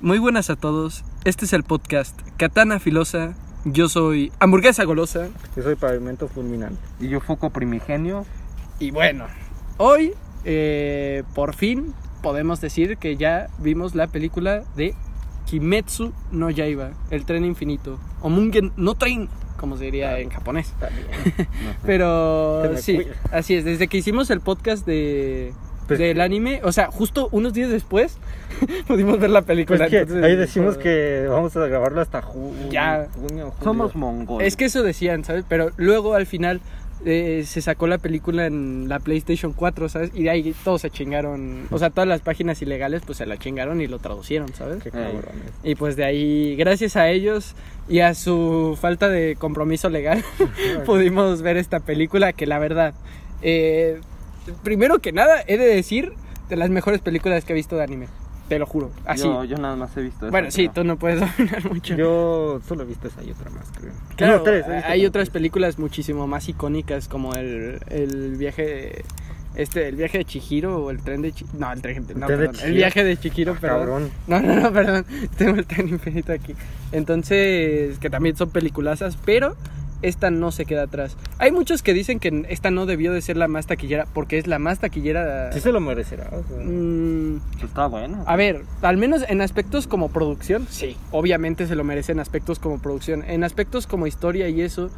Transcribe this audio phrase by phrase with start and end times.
[0.00, 1.02] Muy buenas a todos.
[1.24, 3.34] Este es el podcast Katana Filosa.
[3.64, 5.28] Yo soy Hamburguesa Golosa.
[5.56, 6.80] Yo soy Pavimento Fulminante.
[7.00, 8.24] Y yo Foco Primigenio.
[8.78, 9.26] Y bueno,
[9.76, 10.12] hoy
[10.44, 14.94] eh, por fin podemos decir que ya vimos la película de
[15.46, 17.98] Kimetsu no Yaiba, el tren infinito.
[18.20, 20.74] O Mungen no Train, como se diría en japonés.
[21.84, 23.00] Pero sí,
[23.32, 23.64] así es.
[23.64, 25.52] Desde que hicimos el podcast de
[25.88, 28.18] Pues del anime, o sea, justo unos días después
[28.86, 29.78] pudimos ver la película.
[29.78, 33.08] Pues que entonces, ahí decimos que vamos a grabarlo hasta ju- Ya.
[33.14, 33.28] junio.
[33.50, 33.54] julio.
[33.64, 34.46] Somos mongoles.
[34.48, 35.44] Es que eso decían, ¿sabes?
[35.48, 36.60] Pero luego al final
[37.04, 40.10] eh, se sacó la película en la PlayStation 4, ¿sabes?
[40.14, 41.68] Y de ahí todos se chingaron.
[41.70, 44.82] O sea, todas las páginas ilegales pues se la chingaron y lo traducieron, ¿sabes?
[44.82, 44.90] Qué.
[45.62, 47.54] Y pues de ahí, gracias a ellos
[47.88, 50.22] y a su falta de compromiso legal,
[50.86, 52.94] pudimos ver esta película que la verdad,
[53.42, 54.00] eh,
[54.62, 56.12] primero que nada, he de decir
[56.48, 58.08] de las mejores películas que he visto de anime.
[58.48, 59.24] Te lo juro, así.
[59.24, 60.30] Yo, yo nada más he visto eso.
[60.30, 61.94] bueno, sí, pero- tú no puedes opinar mucho.
[61.94, 63.92] Yo solo he visto esa y otra más, creo.
[64.16, 65.30] Claro, No, tres, hay otras tres.
[65.30, 69.04] películas muchísimo más icónicas como el, el viaje
[69.54, 72.20] este el viaje de Chihiro o el tren de Chi- no el tren, no, tren
[72.20, 72.74] de perdón, el Chihiro?
[72.74, 73.78] viaje de Chihiro, Ah, perdón.
[73.80, 74.10] cabrón.
[74.28, 75.04] No, no, no, perdón.
[75.36, 76.54] Tengo el tren infinito aquí.
[76.92, 79.56] Entonces, que también son peliculazas, pero
[80.02, 81.16] esta no se queda atrás.
[81.38, 84.46] Hay muchos que dicen que esta no debió de ser la más taquillera porque es
[84.46, 85.52] la más taquillera.
[85.52, 86.30] Sí se lo merecerá.
[86.32, 86.64] o sea.
[86.64, 88.22] Mm, está bueno.
[88.26, 92.58] a ver, al menos en aspectos como producción, sí, obviamente se lo merece en aspectos
[92.58, 93.24] como producción.
[93.26, 94.90] En aspectos como historia y eso,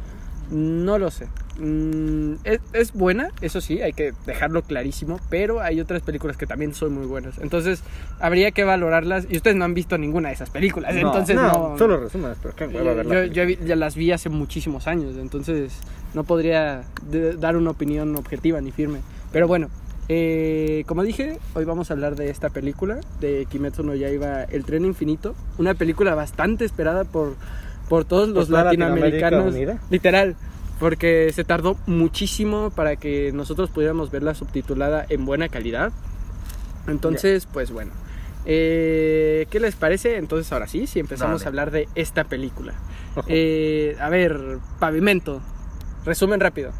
[0.51, 1.27] no lo sé.
[1.59, 6.45] Mm, es, es buena, eso sí, hay que dejarlo clarísimo, pero hay otras películas que
[6.45, 7.37] también son muy buenas.
[7.39, 7.81] Entonces,
[8.19, 9.25] habría que valorarlas.
[9.29, 11.69] Y ustedes no han visto ninguna de esas películas, No, entonces no.
[11.71, 13.25] no, solo resumes, pero qué hueva Eh, verla.
[13.27, 15.73] yo, ya las vi hace muchísimos años, entonces
[16.13, 18.99] no podría de- dar una opinión objetiva ni firme.
[19.31, 19.69] Pero bueno,
[20.09, 24.65] eh, como dije, hoy vamos a hablar de esta película, de Kimetsu no Yaiba, El
[24.65, 25.35] Tren Infinito.
[25.57, 27.35] Una película bastante esperada por,
[27.91, 29.89] por todos los Latinoamérica latinoamericanos.
[29.89, 30.37] Literal,
[30.79, 35.91] porque se tardó muchísimo para que nosotros pudiéramos verla subtitulada en buena calidad.
[36.87, 37.91] Entonces, pues bueno.
[38.45, 40.15] Eh, ¿Qué les parece?
[40.15, 41.43] Entonces ahora sí, si empezamos Dale.
[41.43, 42.75] a hablar de esta película.
[43.27, 44.39] Eh, a ver,
[44.79, 45.41] pavimento.
[46.05, 46.71] Resumen rápido.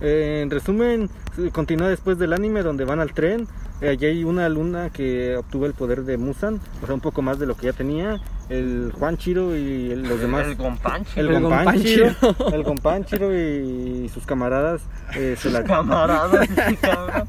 [0.00, 1.10] Eh, en resumen,
[1.50, 3.48] continúa después del anime donde van al tren.
[3.80, 7.22] Eh, allí hay una luna que obtuvo el poder de Musan, o sea, un poco
[7.22, 8.20] más de lo que ya tenía.
[8.48, 10.46] El Juan Chiro y el- los demás.
[10.46, 11.18] El Gonpanchi.
[11.20, 12.10] El Gonpanchiro.
[12.52, 14.82] el Gonpanchiro y sus camaradas
[15.16, 16.44] eh, se, la, Camarada.
[16.46, 17.28] sí, cabrón.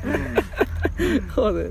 [1.36, 1.70] Joder.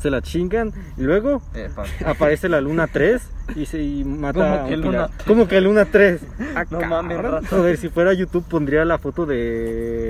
[0.00, 0.72] se la chingan.
[0.96, 3.22] Y luego Eh, pa- aparece la luna 3
[3.54, 5.12] y se y mata ¿Cómo que luna pirata.
[5.16, 5.26] 3?
[5.26, 6.20] ¿Cómo que luna 3?
[6.54, 6.88] Ah, No cabrón.
[6.88, 7.48] mames.
[7.50, 9.38] Joder, si fuera YouTube pondría la foto del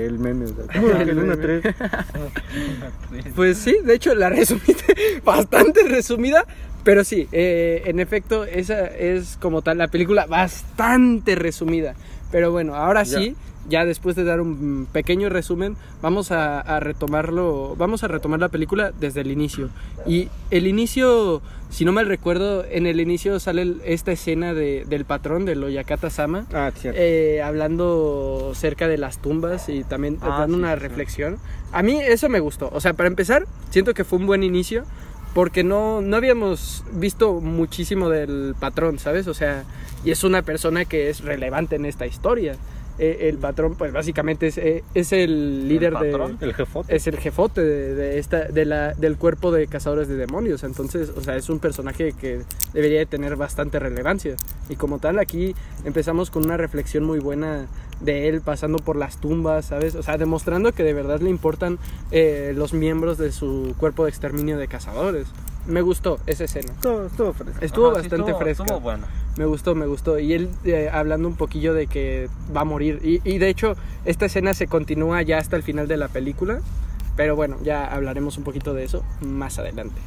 [0.07, 0.45] el meme.
[0.73, 1.59] ¿Cómo que luna meme.
[1.61, 1.75] 3?
[3.35, 6.45] Pues sí, de hecho la resumiste bastante resumida,
[6.83, 11.95] pero sí, eh, en efecto, esa es como tal la película bastante resumida.
[12.31, 13.35] Pero bueno, ahora sí,
[13.69, 18.49] ya después de dar un pequeño resumen, vamos a, a retomarlo, vamos a retomar la
[18.49, 19.69] película desde el inicio.
[20.05, 24.85] Y el inicio, si no mal recuerdo, en el inicio sale el- esta escena de-
[24.87, 26.45] del patrón, del Oyakata Sama.
[26.53, 26.71] Ah.
[26.83, 30.79] Eh, hablando cerca de las tumbas y también Ah, dando sí, una sí.
[30.79, 31.37] reflexión.
[31.71, 32.69] A mí eso me gustó.
[32.71, 34.83] O sea, para empezar, siento que fue un buen inicio
[35.33, 39.27] porque no, no habíamos visto muchísimo del patrón, ¿sabes?
[39.27, 39.65] O sea,
[40.05, 42.55] y es una persona que es relevante en esta historia.
[42.99, 46.37] Eh, el patrón, pues básicamente es, eh, es el líder de patrón?
[46.41, 46.95] el jefote.
[46.95, 51.11] es el jefote de, de esta de la del cuerpo de cazadores de demonios entonces
[51.15, 52.41] o sea es un personaje que
[52.73, 54.35] debería de tener bastante relevancia
[54.67, 55.53] y como tal aquí
[55.85, 57.67] empezamos con una reflexión muy buena
[57.99, 61.77] de él pasando por las tumbas sabes o sea demostrando que de verdad le importan
[62.09, 65.27] eh, los miembros de su cuerpo de exterminio de cazadores
[65.67, 67.57] me gustó esa escena Estuvo, estuvo fresco.
[67.65, 69.05] estuvo Ajá, sí, bastante estuvo- fresca Estuvo bueno.
[69.37, 70.17] me gustó, me gustó.
[70.19, 72.99] Y él eh, hablando un poquillo de que va a morir.
[73.03, 73.75] Y, y de hecho,
[74.05, 76.61] esta escena se continúa ya hasta el final de la película.
[77.15, 79.99] Pero bueno, ya hablaremos un poquito de eso más adelante.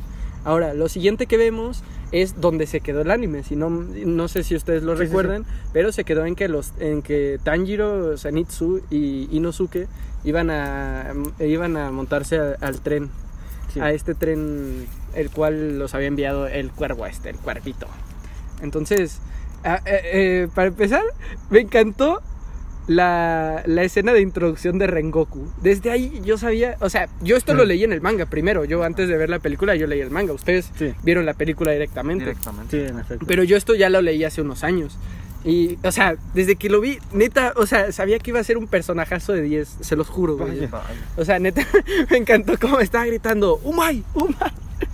[0.45, 3.43] Ahora, lo siguiente que vemos es donde se quedó el anime.
[3.43, 6.49] Si no, no sé si ustedes lo Sí, sí, recuerdan, pero se quedó en que
[6.49, 9.87] los, en que Tanjiro, Zenitsu y Inosuke
[10.25, 13.11] iban a, iban a montarse a- al tren.
[13.75, 13.81] Sí.
[13.81, 17.87] A este tren, el cual los había enviado el cuervo este, el cuervito.
[18.63, 19.19] Entonces,
[19.65, 21.03] ah, eh, eh, para empezar,
[21.51, 22.21] me encantó
[22.87, 25.47] la, la escena de introducción de Rengoku.
[25.63, 27.69] Desde ahí yo sabía, o sea, yo esto lo Mm.
[27.69, 28.65] leí en el manga primero.
[28.65, 30.33] Yo antes de ver la película, yo leí el manga.
[30.33, 30.93] Ustedes Sí.
[31.05, 32.25] vieron la película directamente.
[32.25, 32.77] Directamente.
[32.85, 33.27] Sí, en efecto.
[33.27, 34.99] Pero yo esto ya lo leí hace unos años.
[35.45, 38.59] Y, o sea, desde que lo vi, neta, o sea, sabía que iba a ser
[38.59, 40.69] un personajazo de 10, se los juro, güey.
[41.17, 41.65] O sea, neta,
[42.11, 44.05] me encantó cómo estaba gritando, ¡Umay!
[44.15, 44.51] ¡Umay!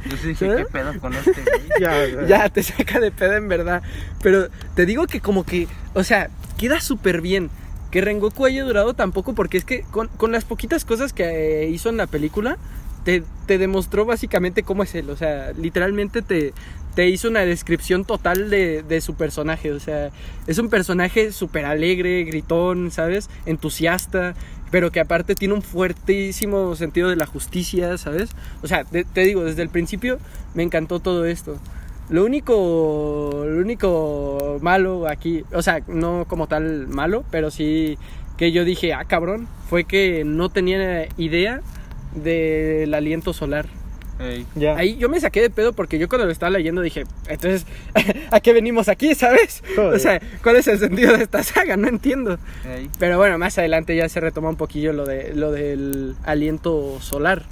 [0.09, 0.56] Yo sí dije, ¿Eh?
[0.59, 1.62] ¿qué pedo con este güey?
[1.81, 2.27] Ya, ya.
[2.27, 3.83] ya te saca de pedo en verdad.
[4.23, 7.50] Pero te digo que como que, o sea, queda súper bien.
[7.91, 11.69] Que Rengoku haya durado tampoco porque es que con, con las poquitas cosas que eh,
[11.69, 12.59] hizo en la película,
[13.05, 15.09] te, te demostró básicamente cómo es él.
[15.11, 16.53] O sea, literalmente te,
[16.97, 19.71] te hizo una descripción total de, de su personaje.
[19.71, 20.11] O sea,
[20.47, 23.31] es un personaje súper alegre, gritón, ¿sabes?
[23.44, 24.35] Entusiasta,
[24.70, 28.30] pero que aparte tiene un fuertísimo sentido de la justicia, ¿sabes?
[28.62, 30.18] O sea, te, digo, desde el principio
[30.54, 31.58] me encantó todo esto.
[32.08, 37.98] Lo único, lo único malo aquí, o sea, no como tal malo, pero sí
[38.36, 41.62] que yo dije, ah, cabrón, fue que no tenía idea
[42.14, 43.66] del aliento solar.
[44.76, 47.66] Ahí yo me saqué de pedo porque yo cuando lo estaba leyendo dije, entonces,
[48.30, 49.62] ¿a qué venimos aquí, sabes?
[49.74, 49.94] Joder.
[49.94, 51.76] O sea, ¿cuál es el sentido de esta saga?
[51.76, 52.38] No entiendo.
[52.98, 57.42] Pero bueno, más adelante ya se retoma un poquillo lo, de, lo del aliento solar.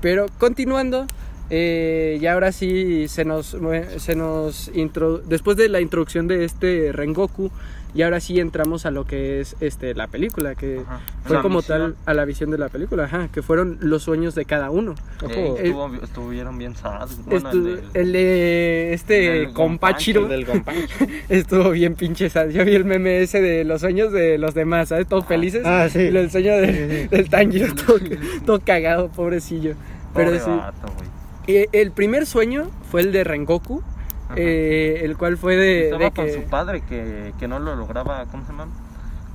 [0.00, 1.06] Pero continuando,
[1.50, 3.56] eh, ya ahora sí se nos,
[3.98, 7.50] se nos intro- después de la introducción de este Rengoku,
[7.94, 11.00] y ahora sí entramos a lo que es este la película, que Ajá.
[11.24, 11.78] fue La como misión.
[11.78, 14.94] tal a la visión de la película, ajá, que fueron los sueños de cada uno.
[15.22, 15.56] Ojo.
[15.58, 17.08] estuvo- estuvieron bien sad.
[17.26, 20.46] Bueno, Estu- el del- el de este el compachiro El del
[21.28, 22.48] estuvo bien pinche sad.
[22.48, 25.06] Yo vi el meme ese de los sueños de los demás, ¿sabes?
[25.06, 25.62] Todos felices.
[25.64, 26.00] Ah, sí.
[26.00, 27.08] Y el sueño de- Sí, sí.
[27.08, 27.98] del Tanjiro todo,
[28.44, 29.74] todo cagado, pobrecillo.
[30.14, 30.50] Pero Pobre sí.
[30.50, 31.08] vato, güey.
[31.46, 33.82] Eh, el primer sueño fue el de Rengoku.
[34.36, 36.32] Eh, el cual fue de, Estaba de con que...
[36.34, 38.68] su padre que, que no lo lograba, ¿cómo se llama?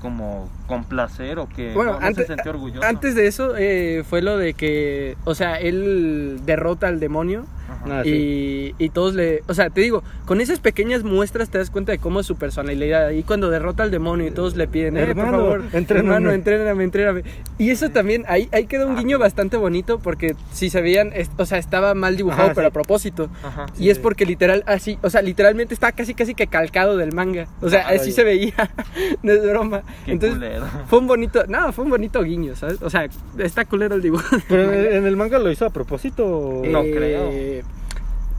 [0.01, 2.87] Como complacer o que Bueno, no, no antes, se sentía orgulloso.
[2.87, 7.45] antes de eso eh, fue lo de que, o sea, él derrota al demonio
[7.83, 7.99] Ajá.
[7.99, 8.73] Ah, sí.
[8.79, 9.41] y, y todos le...
[9.47, 12.35] O sea, te digo, con esas pequeñas muestras te das cuenta de cómo es su
[12.35, 13.09] personalidad.
[13.11, 16.07] Y cuando derrota al demonio y todos le piden, eh, Hermano, por favor, entréname".
[16.15, 17.23] hermano, entréname, entréname.
[17.57, 21.29] Y eso también, ahí, ahí queda un guiño bastante bonito porque si se veían, es-
[21.37, 22.69] o sea, estaba mal dibujado, Ajá, pero sí.
[22.69, 23.29] a propósito.
[23.43, 23.65] Ajá.
[23.79, 27.47] Y es porque literal, así, o sea, literalmente está casi casi que calcado del manga.
[27.61, 28.53] O sea, así se veía,
[29.23, 29.81] no es broma.
[30.05, 30.65] Qué Entonces, culero.
[30.87, 32.81] fue un bonito, no, fue un bonito guiño, ¿sabes?
[32.81, 34.23] O sea, está culero el dibujo.
[34.47, 36.25] Pero en el, manga lo hizo a propósito.
[36.27, 37.68] o- No Eh, creo.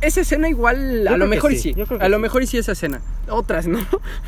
[0.01, 1.83] Esa escena igual, a lo mejor y sí, sí.
[2.01, 2.23] A lo sí.
[2.23, 3.01] mejor y sí esa escena.
[3.29, 3.79] Otras, ¿no?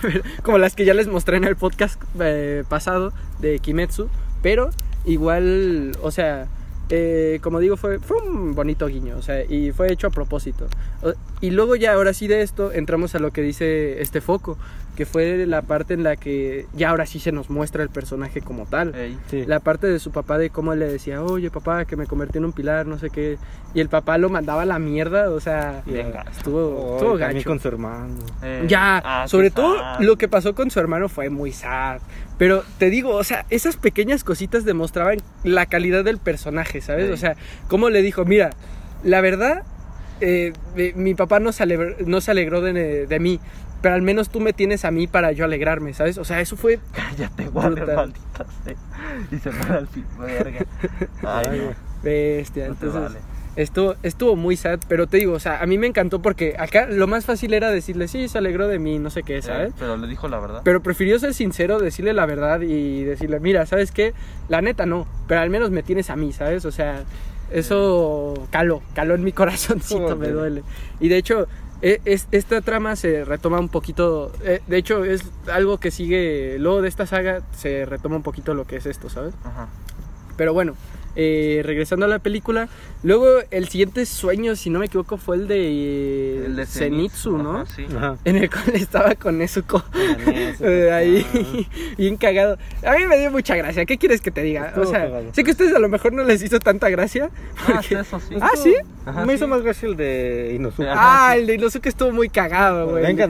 [0.42, 4.08] Como las que ya les mostré en el podcast eh, pasado de Kimetsu.
[4.42, 4.70] Pero
[5.06, 6.46] igual, o sea,
[6.90, 9.16] eh, como digo, fue, fue un bonito guiño.
[9.16, 10.66] O sea, y fue hecho a propósito.
[11.02, 14.58] O- Y luego ya, ahora sí de esto, entramos a lo que dice este foco.
[14.96, 18.42] Que fue la parte en la que ya ahora sí se nos muestra el personaje
[18.42, 19.18] como tal Ey.
[19.30, 19.44] Sí.
[19.46, 22.36] la parte de su papá de cómo él le decía, oye papá, que me convertí
[22.36, 23.38] en un pilar, no sé qué.
[23.72, 26.30] Y el papá lo mandaba a la mierda, o sea, gacho.
[26.30, 27.48] estuvo, Oh, estuvo gacho.
[27.48, 28.16] con su hermano.
[28.42, 28.66] Ey.
[28.68, 30.00] Ya, Ah, sobre todo sad.
[30.00, 32.00] lo que pasó con su hermano fue muy sad.
[32.36, 37.10] Pero te digo, o sea, esas pequeñas cositas demostraban la calidad del personaje, ¿sabes?
[37.10, 37.36] O sea,
[37.68, 38.50] cómo le dijo, mira,
[39.04, 39.62] la verdad,
[40.20, 43.40] eh, mi, mi papá no se alegró, no se alegró de, de mí,
[43.82, 46.16] pero al menos tú me tienes a mí para yo alegrarme, ¿sabes?
[46.16, 47.94] O sea, eso fue Cállate, Brutal.
[47.96, 48.74] maldita sea.
[49.30, 50.64] Y se fue al fin, verga.
[51.22, 51.74] Ay, no.
[52.02, 52.66] bestia.
[52.68, 53.18] No Entonces, vale.
[53.54, 56.86] Estuvo, estuvo muy sad, pero te digo, o sea, a mí me encantó porque acá
[56.86, 59.72] lo más fácil era decirle, sí, se alegró de mí, no sé qué, ¿sabes?
[59.72, 60.62] Eh, pero le dijo la verdad.
[60.64, 64.14] Pero prefirió ser sincero, decirle la verdad y decirle, mira, ¿sabes qué?
[64.48, 66.64] La neta no, pero al menos me tienes a mí, ¿sabes?
[66.64, 67.04] O sea,
[67.50, 70.32] eso caló, caló en mi corazoncito, me Joder.
[70.32, 70.62] duele.
[70.98, 71.46] Y de hecho,
[71.82, 75.22] es- esta trama se retoma un poquito, eh, de hecho es
[75.52, 79.10] algo que sigue, luego de esta saga se retoma un poquito lo que es esto,
[79.10, 79.34] ¿sabes?
[79.44, 79.68] Ajá.
[80.36, 80.74] Pero bueno,
[81.16, 82.68] eh, regresando a la película,
[83.02, 87.56] luego el siguiente sueño, si no me equivoco, fue el de, El de Zenitsu, ¿no?
[87.60, 87.86] Ajá, sí.
[87.96, 88.16] Ajá.
[88.24, 89.84] En el cual estaba con Nezuko.
[90.64, 91.74] Eh, ahí, ah.
[91.98, 92.56] bien cagado.
[92.86, 93.84] A mí me dio mucha gracia.
[93.84, 94.68] ¿Qué quieres que te diga?
[94.68, 95.24] Estuvo o sea, cagado.
[95.34, 97.30] sé que a ustedes a lo mejor no les hizo tanta gracia.
[97.58, 98.34] Ah, porque- eso sí.
[98.40, 98.74] Ah, ¿sí?
[99.04, 99.36] Ajá, Me sí.
[99.36, 100.86] hizo más gracia el de Inosuke.
[100.88, 103.02] Ah, el de Inosuke estuvo muy cagado, güey.
[103.04, 103.24] Venga.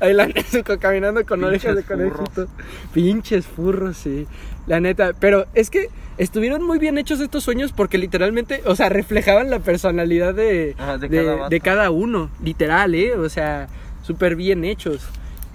[0.00, 2.28] Ahí la Nezuko caminando con Pinches orejas de furros.
[2.30, 2.48] conejito.
[2.92, 4.26] Pinches furros, sí.
[4.66, 5.12] La neta.
[5.18, 9.60] Pero es que estuvieron muy bien hechos estos sueños porque literalmente, o sea, reflejaban la
[9.60, 12.30] personalidad de, Ajá, de de, cada de cada uno.
[12.42, 13.14] Literal, ¿eh?
[13.14, 13.68] O sea,
[14.02, 15.02] súper bien hechos.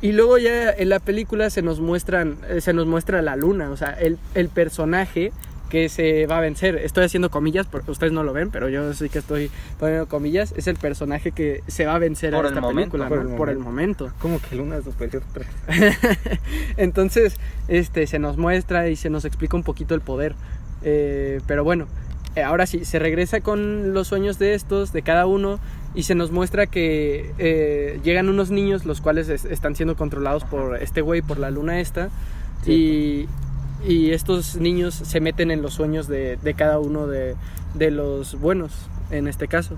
[0.02, 3.70] Y luego ya en la película se nos muestran, eh, se nos muestra la luna,
[3.70, 5.34] o sea, el, el personaje
[5.70, 6.76] que se va a vencer.
[6.78, 10.54] Estoy haciendo comillas, porque ustedes no lo ven, pero yo sí que estoy poniendo comillas.
[10.58, 13.24] Es el personaje que se va a vencer Por a el esta momento, película, por
[13.24, 13.32] ¿no?
[13.32, 14.12] el por el momento.
[14.20, 15.48] Como que Luna Superior 3.
[16.78, 17.36] Entonces,
[17.68, 20.36] este, se nos muestra y se nos explica un poquito el poder.
[20.84, 21.88] Eh, pero bueno,
[22.36, 25.60] eh, ahora sí, se regresa con los sueños de estos, de cada uno,
[25.96, 30.44] y se nos muestra que eh, llegan unos niños, los cuales es- están siendo controlados
[30.46, 32.10] por este güey, por la luna esta,
[32.66, 33.28] y,
[33.88, 37.36] y estos niños se meten en los sueños de, de cada uno de,
[37.76, 38.72] de los buenos.
[39.12, 39.76] en este caso.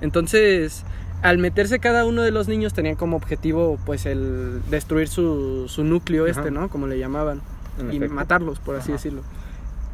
[0.00, 0.84] Entonces,
[1.22, 5.84] al meterse cada uno de los niños tenían como objetivo pues el destruir su, su
[5.84, 6.32] núcleo Ajá.
[6.40, 6.68] este, ¿no?
[6.68, 7.40] Como le llamaban.
[7.78, 8.14] En y efecto.
[8.14, 8.94] matarlos, por así Ajá.
[8.94, 9.22] decirlo.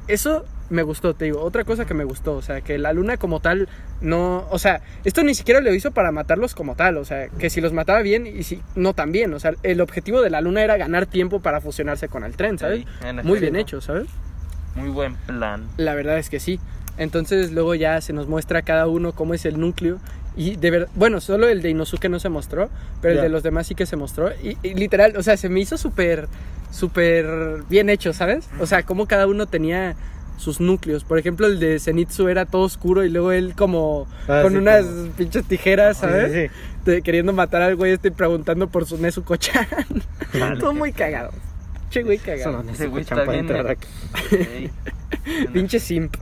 [0.09, 1.43] Eso me gustó, te digo.
[1.43, 3.69] Otra cosa que me gustó, o sea, que la luna como tal
[4.01, 7.51] no, o sea, esto ni siquiera lo hizo para matarlos como tal, o sea, que
[7.51, 10.41] si los mataba bien y si no tan bien, o sea, el objetivo de la
[10.41, 12.81] luna era ganar tiempo para fusionarse con el tren, ¿sabes?
[12.81, 14.09] Sí, Muy bien hecho, ¿sabes?
[14.75, 15.67] Muy buen plan.
[15.77, 16.61] La verdad es que sí.
[16.99, 19.99] Entonces luego ya se nos muestra cada uno cómo es el núcleo.
[20.37, 22.71] Y de verdad, bueno, solo el de Inosuke no se mostró,
[23.01, 24.31] pero el de los demás sí que se mostró.
[24.41, 26.29] Y, y literal, o sea, se me hizo súper,
[26.71, 27.27] súper
[27.69, 28.49] bien hecho, ¿sabes?
[28.61, 29.97] O sea, cómo cada uno tenía
[30.39, 31.05] sus núcleos.
[31.05, 34.59] Por ejemplo, el de Zenitsu era todo oscuro y luego él como Ah, con sí,
[34.59, 36.33] unas como- pinches tijeras, ¿sabes?
[36.33, 36.91] sí, sí.
[36.91, 39.67] De- queriendo matar al güey este y preguntando por su Nezuko-chan.
[40.59, 41.31] todo muy cagado.
[41.91, 42.63] Che, güey, cagado.
[42.99, 43.89] Está para entrar aquí.
[45.53, 46.17] Pinche simp.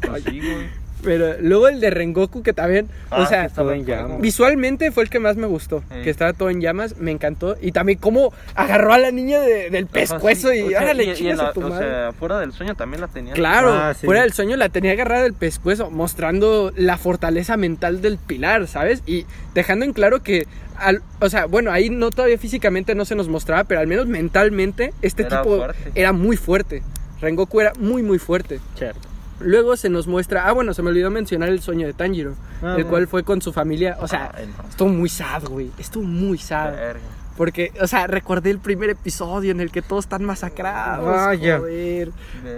[0.00, 0.85] Pues güey.
[1.06, 4.20] Pero luego el de Rengoku que también, o Ah, sea, que estaba todo en llamas.
[4.20, 7.56] Visualmente fue el que más me gustó, que estaba todo en llamas, me encantó.
[7.62, 11.04] Y también cómo agarró a la niña de- del pescuezo sí, y o sea, órale,
[11.04, 11.86] y- y chingas a tu O madre.
[11.88, 13.32] sea, fuera del sueño también la tenía.
[13.34, 14.04] Claro, Ah, sí.
[14.04, 19.02] fuera del sueño la tenía agarrada del pescuezo, mostrando la fortaleza mental del pilar, ¿sabes?
[19.06, 20.46] Y dejando en claro que,
[20.76, 24.06] al- o sea, bueno, ahí no todavía físicamente no se nos mostraba, pero al menos
[24.06, 25.92] mentalmente este Era tipo fuerte.
[25.94, 26.82] era muy fuerte.
[27.20, 28.58] Rengoku era muy, muy fuerte.
[28.76, 29.00] Cierto.
[29.40, 32.68] Luego se nos muestra, ah, bueno, se me olvidó mencionar el sueño de Tanjiro, Ah,
[32.70, 32.88] el bueno.
[32.88, 34.68] cual fue con su familia, o sea, Ay, no.
[34.68, 36.72] estuvo muy sad, güey, estuvo muy sad.
[36.72, 37.00] Verga.
[37.36, 41.04] Porque, o sea, recordé el primer episodio en el que todos están masacrados.
[41.04, 41.58] Vaya.
[41.58, 42.10] Joder.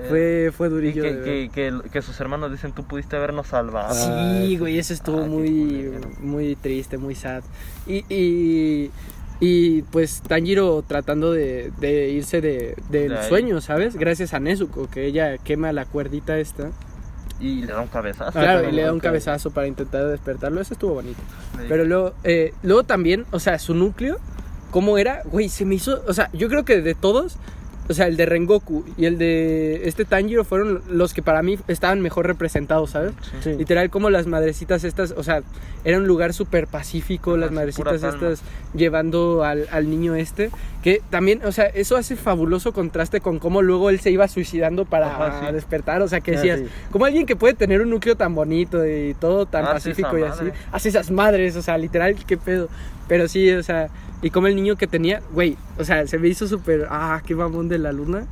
[0.09, 1.03] Fue, fue durillo.
[1.03, 1.25] que, ver.
[1.25, 1.51] que,
[1.83, 3.93] que, que sus hermanos dicen, tú pudiste habernos salvado.
[3.93, 7.43] Sí, güey, eso estuvo muy, muy triste, muy sad.
[7.89, 8.93] Y, y,
[9.41, 13.29] y, pues Tanjiro tratando de, de irse de, del De ahí.
[13.29, 13.97] sueño, ¿sabes?
[13.97, 16.71] Gracias a Nezuko, que ella quema la cuerdita esta.
[17.41, 18.33] Y le da un cabezazo.
[18.33, 20.61] Claro, y le da un cabezazo para intentar despertarlo.
[20.61, 21.21] Eso estuvo bonito.
[21.57, 21.67] Sí.
[21.69, 24.19] Pero luego, eh, luego también, o sea, su núcleo,
[24.73, 25.23] ¿cómo era?
[25.25, 27.37] Güey, se me hizo, o sea, yo creo que de todos,
[27.89, 31.59] o sea, el de Rengoku y el de este Tanjiro fueron los que para mí
[31.69, 33.13] estaban mejor representados, ¿sabes?
[33.43, 33.55] Sí.
[33.57, 35.43] Literal, como las madrecitas estas, o sea,
[35.85, 38.43] era un lugar súper pacífico, Ajá, las madrecitas estas
[38.75, 40.51] llevando al, al niño este,
[40.83, 44.85] que también, o sea, eso hace fabuloso contraste con cómo luego él se iba suicidando
[44.85, 45.53] para Ajá, sí.
[45.55, 46.67] despertar, o sea, que Ah, decías, sí.
[46.91, 50.23] como alguien que puede tener un núcleo tan bonito y todo tan esa pacífico y
[50.23, 52.69] así, hace esas madres, o sea, literal, qué pedo.
[53.09, 53.89] Pero sí, o sea,
[54.23, 57.35] y como el niño que tenía, güey, o sea, se me hizo súper, ah, qué
[57.35, 58.27] mamón de la luna.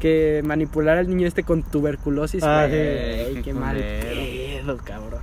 [0.00, 3.34] Que manipular al niño este con tuberculosis, Ah, güey, sí.
[3.36, 5.20] qué, Qué mal pedo, cabrón.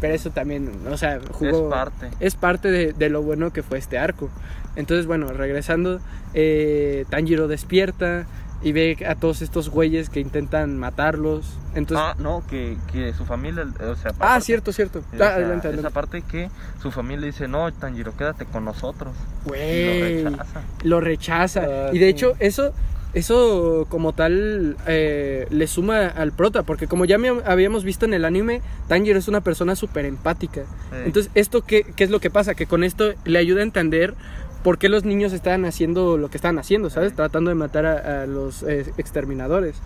[0.00, 1.66] Pero eso también, o sea, jugó.
[1.66, 2.08] Es parte.
[2.18, 4.30] es parte de, de lo bueno que fue este arco.
[4.74, 6.00] Entonces, bueno, regresando,
[6.32, 8.24] eh, Tanjiro despierta
[8.62, 11.58] y ve a todos estos güeyes que intentan matarlos.
[11.74, 14.12] Entonces, ah, no, que, que su familia, o sea...
[14.20, 15.02] ah, cierto, cierto.
[15.14, 15.90] Ah, sea, adelante, Esa adelante.
[15.94, 16.48] parte que
[16.80, 19.12] su familia dice, no, Tanjiro, quédate con nosotros.
[19.46, 20.60] Y lo rechaza.
[20.84, 21.60] lo rechaza.
[21.64, 22.10] Ah, y de sí.
[22.10, 22.72] hecho, eso,
[23.14, 28.14] eso como tal eh, le suma al prota, porque como ya me- habíamos visto en
[28.14, 30.62] el anime, Tanjiro es una persona súper empática.
[30.62, 30.96] Sí.
[31.06, 32.54] Entonces, ¿esto qué, qué es lo que pasa?
[32.54, 34.14] Que con esto le ayuda a entender
[34.62, 37.14] por qué los niños estaban haciendo lo que estaban haciendo, ¿sabes?
[37.14, 39.76] Tratando de matar a, a los eh, exterminadores.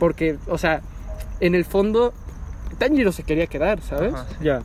[0.00, 0.80] Porque, o sea,
[1.40, 2.12] en el fondo,
[2.78, 4.12] Tanjiro se quería quedar, ¿sabes?
[4.38, 4.44] Sí.
[4.44, 4.62] Ya.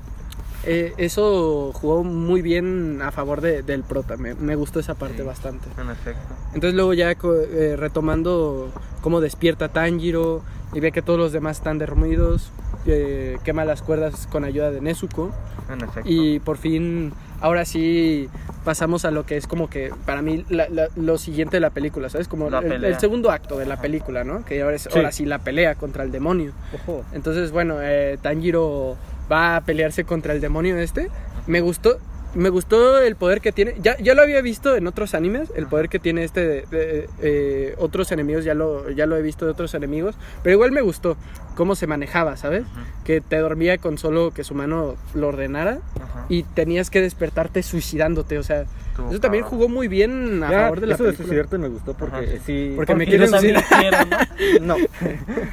[0.65, 4.17] Eh, eso jugó muy bien a favor de- del prota.
[4.17, 5.23] Me, me gustó esa parte Sí.
[5.23, 5.67] bastante.
[5.79, 6.33] En efecto.
[6.53, 8.69] Entonces luego ya eh, retomando
[9.01, 10.41] cómo despierta Tanjiro
[10.73, 12.51] y ve que todos los demás están dormidos,
[12.85, 15.31] eh, quema las cuerdas con ayuda de Nezuko
[15.69, 16.01] En efecto.
[16.09, 18.29] y por fin ahora sí
[18.65, 21.69] pasamos a lo que es como que para mí la- la- lo siguiente de la
[21.69, 22.27] película, ¿sabes?
[22.27, 23.81] Como el, segundo acto de la Ajá.
[23.83, 24.43] película, ¿no?
[24.45, 24.89] Que ahora, es, Sí.
[24.93, 26.51] ahora sí la pelea contra el demonio.
[26.73, 27.03] Ojo.
[27.13, 28.97] Entonces, bueno, eh, Tanjiro
[29.31, 31.09] va a pelearse contra el demonio este.
[31.47, 31.97] Me gustó,
[32.35, 33.75] me gustó el poder que tiene.
[33.81, 37.09] Ya, ya lo había visto en otros animes, el poder que tiene este de, de,
[37.21, 40.15] eh, otros enemigos, ya lo, ya lo he visto de otros enemigos.
[40.43, 41.17] Pero igual me gustó
[41.55, 42.61] cómo se manejaba, ¿sabes?
[42.61, 42.69] Ujú.
[43.03, 46.25] Que te dormía con solo que su mano lo ordenara Ajá.
[46.29, 48.65] y tenías que despertarte suicidándote, o sea...
[48.91, 51.27] Estuvo Eso también jugó muy bien a Ya, favor de la eso de película.
[51.27, 52.39] suicidarte me gustó porque Ajá, sí.
[52.45, 52.73] sí.
[52.75, 54.07] Porque me Porque quiero yo también suicidar.
[54.37, 54.75] quiero, ¿no?
[54.79, 54.85] No,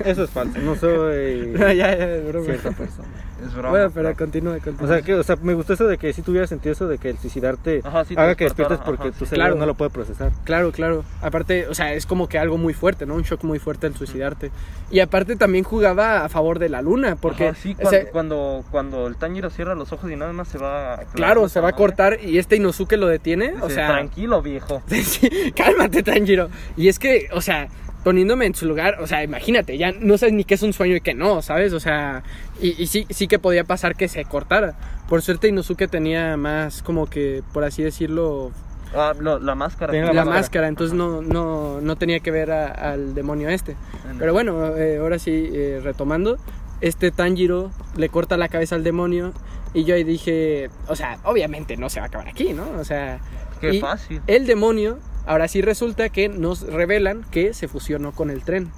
[0.04, 0.59] eso es falso.
[0.59, 2.45] No soy ya, ya, broma.
[2.47, 3.09] cierta persona.
[3.47, 3.71] Es broma.
[3.71, 4.17] Bueno, pero no.
[4.17, 4.85] continúa, continúa.
[4.85, 6.99] O sea, que, o sea, me gustó eso de que si tuviera sentido eso de
[6.99, 9.31] que el suicidarte Ajá, sí, haga que despiertes porque ajá, tu sí.
[9.31, 9.61] cerebro Claro.
[9.61, 10.33] no lo puede procesar.
[10.45, 11.05] Claro, claro.
[11.23, 13.15] Aparte, o sea, es como que algo muy fuerte, ¿no?
[13.15, 14.50] Un shock muy fuerte el suicidarte.
[14.91, 17.49] Y aparte también jugaba a favor de la luna, porque...
[17.49, 20.49] Ajá, sí, o cuando, sea, cuando, cuando el Tanjiro cierra los ojos y nada más
[20.49, 21.00] se va...
[21.12, 23.88] claro, se va a cortar y este Inosuke lo detiene, o sea...
[23.88, 24.83] Tranquilo, viejo.
[25.07, 26.49] Sí, cálmate, Tanjiro.
[26.76, 27.69] Y es que, o sea,
[28.07, 30.95] poniéndome en su lugar, o sea, imagínate, ya no sabes ni qué es un sueño
[30.95, 31.73] y qué no, ¿sabes?
[31.73, 32.23] O sea,
[32.63, 34.77] y, y sí, sí que podía pasar que se cortara.
[35.09, 38.53] Por suerte Inosuke tenía más como que, por así decirlo,
[38.95, 39.91] Ah, lo- la máscara.
[39.91, 40.69] Tenía la, la máscara, máscara.
[40.69, 43.75] entonces no, no, no tenía que ver a- al demonio este.
[44.21, 46.39] Pero bueno, eh, ahora sí, eh, retomando,
[46.81, 49.33] este Tanjiro le corta la cabeza al demonio
[49.75, 52.67] y yo ahí dije, o sea, obviamente no se va a acabar aquí, ¿no?
[52.79, 53.19] O sea,
[53.61, 54.21] Qué fácil.
[54.29, 58.71] el demonio, ahora sí resulta que nos revelan que se fusionó con el tren.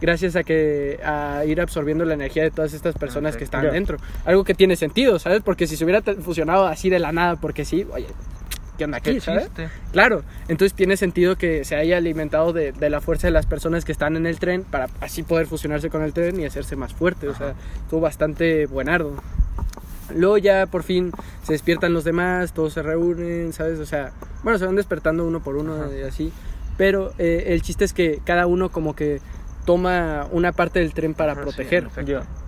[0.00, 3.72] Gracias a que a ir absorbiendo la energía de todas estas personas que estaban Ya.
[3.72, 3.98] dentro.
[4.24, 5.42] Algo que tiene sentido, ¿sabes?
[5.44, 8.06] Porque si se hubiera fusionado así de la nada, porque sí, oye,
[8.78, 9.44] ¿qué onda aquí, Qué sabes?
[9.44, 9.68] chiste.
[9.92, 13.84] Claro, entonces tiene sentido que se haya alimentado de, de la fuerza de las personas
[13.84, 16.94] que están en el tren para así poder fusionarse con el tren y hacerse más
[16.94, 17.28] fuerte.
[17.28, 19.16] O sea, estuvo bastante buenardo.
[20.14, 21.12] Luego ya por fin
[21.42, 23.78] se despiertan los demás, todos se reúnen, ¿sabes?
[23.78, 24.12] O sea,
[24.42, 26.32] bueno, se van despertando uno por uno y así.
[26.76, 29.20] Pero eh, el chiste es que cada uno como que
[29.64, 31.88] toma una parte del tren para Ajá, sí, proteger.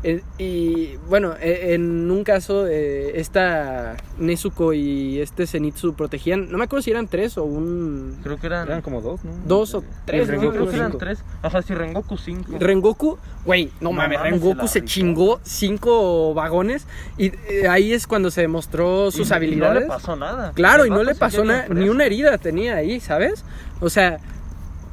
[0.04, 6.58] Eh, y bueno, eh, en un caso, eh, esta Nezuko y este Zenitsu protegían, no
[6.58, 8.18] me acuerdo si eran tres o un...
[8.22, 8.66] Creo que eran.
[8.66, 9.30] Eran como dos, ¿no?
[9.46, 10.50] Dos o tres, ¿no?
[10.50, 10.98] Creo que eran cinco.
[10.98, 11.22] tres.
[11.42, 12.56] Ajá, sí, Rengoku 5.
[12.58, 16.86] Rengoku, güey, no, No mames, mames, Rengoku se chingó cinco vagones
[17.18, 19.82] y eh, ahí es cuando se demostró sus No habilidades.
[19.82, 20.52] le pasó nada.
[20.54, 23.44] Claro, y no le pasó nada, ni una herida tenía ahí, ¿sabes?
[23.80, 24.18] O sea,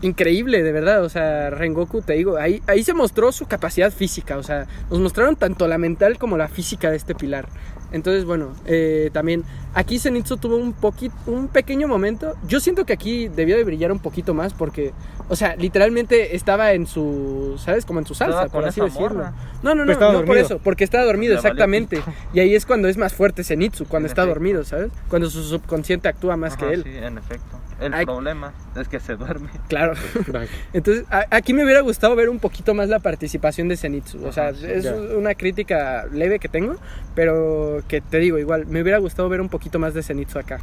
[0.02, 1.04] increíble, de verdad.
[1.04, 4.38] O sea, Rengoku, te digo, ahí, ahí se mostró su capacidad física.
[4.38, 7.48] O sea, nos mostraron tanto la mental como la física de este pilar.
[7.92, 12.36] Entonces, bueno, eh, también aquí Zenitsu tuvo un poquito, un pequeño momento.
[12.48, 14.94] Yo siento que aquí debió de brillar un poquito más porque,
[15.30, 17.86] o sea, literalmente estaba en su, ¿sabes?
[17.86, 19.10] Como en su salsa, por así decirlo.
[19.10, 19.34] morra.
[19.64, 22.02] No, no, no, no por eso, porque estaba dormido, exactamente.
[22.34, 24.34] Y ahí es cuando es más fuerte Zenitsu, cuando En está efecto.
[24.36, 24.92] dormido, ¿sabes?
[25.10, 26.84] Cuando su subconsciente actúa más Ajá, que él.
[26.84, 27.58] Sí, en efecto.
[27.80, 28.06] El Ay.
[28.06, 29.50] problema es que se duerme.
[29.70, 29.94] Claro.
[30.74, 34.26] Entonces, a- aquí me hubiera gustado ver un poquito más la participación de Zenitsu.
[34.26, 34.94] O sea, Ajá, sí, es ya.
[34.96, 36.76] una crítica leve que tengo,
[37.16, 40.60] pero que te digo, igual, me hubiera gustado ver un poquito más de Zenitsu acá.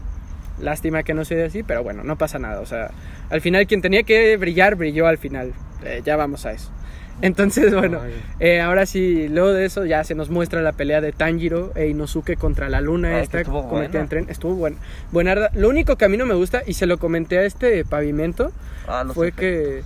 [0.61, 2.61] Lástima que no sea así, pero bueno, no pasa nada.
[2.61, 2.91] O sea,
[3.31, 5.53] al final quien tenía que brillar, brilló al final.
[5.85, 6.71] Eh, ya vamos a eso.
[7.23, 8.01] Entonces, bueno,
[8.41, 11.89] eh, ahora sí, luego de eso ya se nos muestra la pelea de Tanjiro e
[11.89, 14.01] Inosuke contra la luna que esta estuvo buena.
[14.01, 14.27] en tren.
[14.29, 14.77] Estuvo buen,
[15.13, 15.51] buenarda.
[15.55, 18.53] Lo único que a mí no me gusta, y se lo comenté a este pavimento,
[18.89, 19.41] Ah, fue efectos.
[19.41, 19.83] que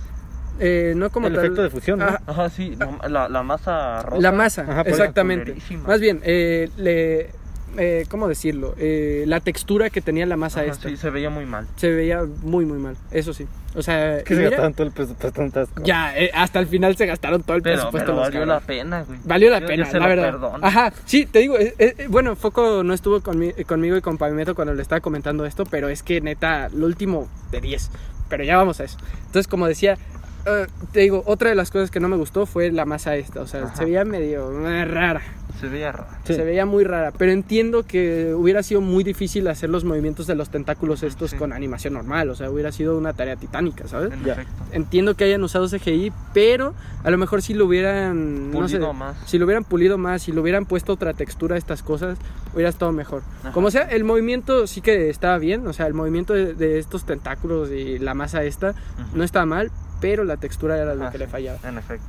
[0.59, 2.05] eh, no como El tal efecto de fusión, ¿no?
[2.05, 2.77] Ajá, Ajá, sí,
[3.09, 4.21] la, la masa rosa.
[4.21, 5.55] la masa Ajá, pues, exactamente
[5.87, 7.29] más bien eh, le
[7.77, 11.29] eh, cómo decirlo Eh, la textura que tenía la masa Ajá, esta sí, se veía
[11.29, 11.67] muy mal.
[11.75, 15.41] se veía muy muy mal eso sí o sea Que se gastaron todo el presupuesto
[15.41, 15.81] en tasco.
[15.83, 19.03] ya eh, hasta el final se gastaron todo el Pero, presupuesto pero valió la pena,
[19.03, 19.19] güey.
[19.23, 20.31] Valió la Yo- yo pena, se la verdad.
[20.31, 20.59] perdono.
[20.65, 24.55] Ajá, sí, te digo, eh, eh, bueno, Foco no estuvo conmi- conmigo y con Pavimento
[24.55, 27.91] cuando le estaba comentando esto, pero es que neta, lo último de 10.
[28.27, 28.97] Pero ya vamos a eso.
[29.27, 29.97] Entonces, como decía,
[30.45, 33.39] eh, te digo, otra de las cosas que no me gustó fue la masa esta.
[33.41, 33.75] O sea, Ajá.
[33.77, 34.51] se veía medio
[34.85, 35.21] rara.
[35.59, 36.07] Se veía raro.
[36.23, 36.33] Sí.
[36.33, 37.11] Se veía muy rara.
[37.17, 41.37] Pero entiendo que hubiera sido muy difícil hacer los movimientos de los tentáculos estos Sí.
[41.37, 42.29] con animación normal.
[42.29, 44.13] O sea, hubiera sido una tarea titánica, ¿sabes?
[44.13, 44.33] En Ya.
[44.33, 44.53] efecto.
[44.71, 48.51] Entiendo que hayan usado CGI, pero a lo mejor si lo hubieran.
[48.51, 49.17] no sé, Pulido más.
[49.25, 52.17] si lo hubieran pulido más, si lo hubieran puesto otra textura a estas cosas,
[52.53, 53.23] hubiera estado mejor.
[53.41, 53.51] Ajá.
[53.51, 57.05] Como sea, el movimiento sí que estaba bien, o sea, el movimiento de, de estos
[57.05, 58.73] tentáculos y la masa esta
[59.13, 61.59] no estaba mal, pero la textura era lo Ajá, que sí, le fallaba.
[61.67, 62.05] En efecto.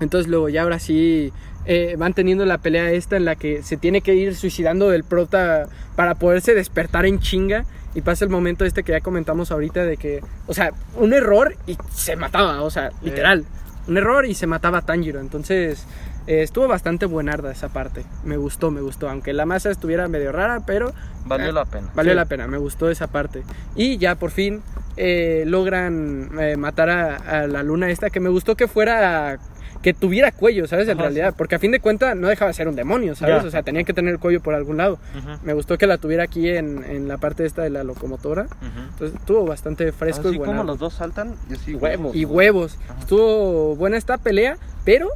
[0.00, 1.32] Entonces luego ya ahora sí
[1.70, 5.04] eh, van teniendo la pelea esta en la que se tiene que ir suicidando del
[5.04, 9.84] prota para poderse despertar en chinga y pasa el momento este que ya comentamos ahorita
[9.84, 13.44] de que, o sea, un error y se mataba, o sea, literal,
[13.86, 15.20] un error y se mataba a Tanjiro.
[15.20, 15.84] Entonces
[16.26, 20.32] eh, estuvo bastante buenarda esa parte, me gustó, me gustó, aunque la masa estuviera medio
[20.32, 20.92] rara, pero
[21.26, 21.88] Valió Eh, la pena.
[21.94, 22.16] Valió Sí.
[22.16, 23.42] la pena, me gustó esa parte.
[23.76, 24.62] Y ya por fin
[24.96, 29.38] eh, logran matar a, a la luna esta, que me gustó que fuera,
[29.82, 30.88] que tuviera cuello, ¿sabes?
[30.88, 31.34] En Ajá, realidad, sí.
[31.38, 33.42] porque a fin de cuentas no dejaba de ser un demonio, ¿sabes?
[33.42, 33.48] Ya.
[33.48, 34.98] O sea, tenía que tener el cuello por algún lado.
[35.44, 38.46] Me gustó que la tuviera aquí en, en la parte esta de la locomotora.
[38.92, 40.64] Entonces estuvo bastante fresco Así y como bueno.
[40.64, 42.14] los dos saltan y así Huevos.
[42.16, 42.78] Y huevos.
[42.88, 43.00] Ajá.
[43.00, 45.08] Estuvo buena esta pelea, pero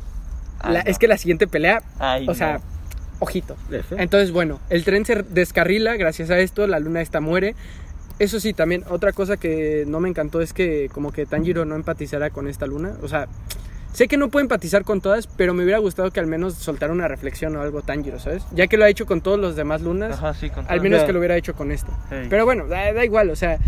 [0.60, 0.90] Ay, la- no.
[0.90, 2.64] es que la siguiente pelea, Ay, o sea, no.
[3.18, 3.56] ojito.
[3.90, 7.56] Entonces, bueno, el tren se descarrila, gracias a esto, la luna esta muere.
[8.20, 11.74] Eso sí, también otra cosa que no me encantó es que como que Tanjiro no
[11.74, 12.92] empatizara con esta luna.
[13.02, 13.26] O sea,
[13.92, 16.92] sé que no puede empatizar con todas, pero me hubiera gustado que al menos soltara
[16.92, 18.42] una reflexión o algo Tanjiro, ¿sabes?
[18.52, 21.02] Ya que lo ha hecho con todos los demás lunas, Ajá, sí, con al menos
[21.04, 21.90] que lo hubiera hecho con esta.
[22.30, 23.58] Pero bueno, da, da igual, o sea,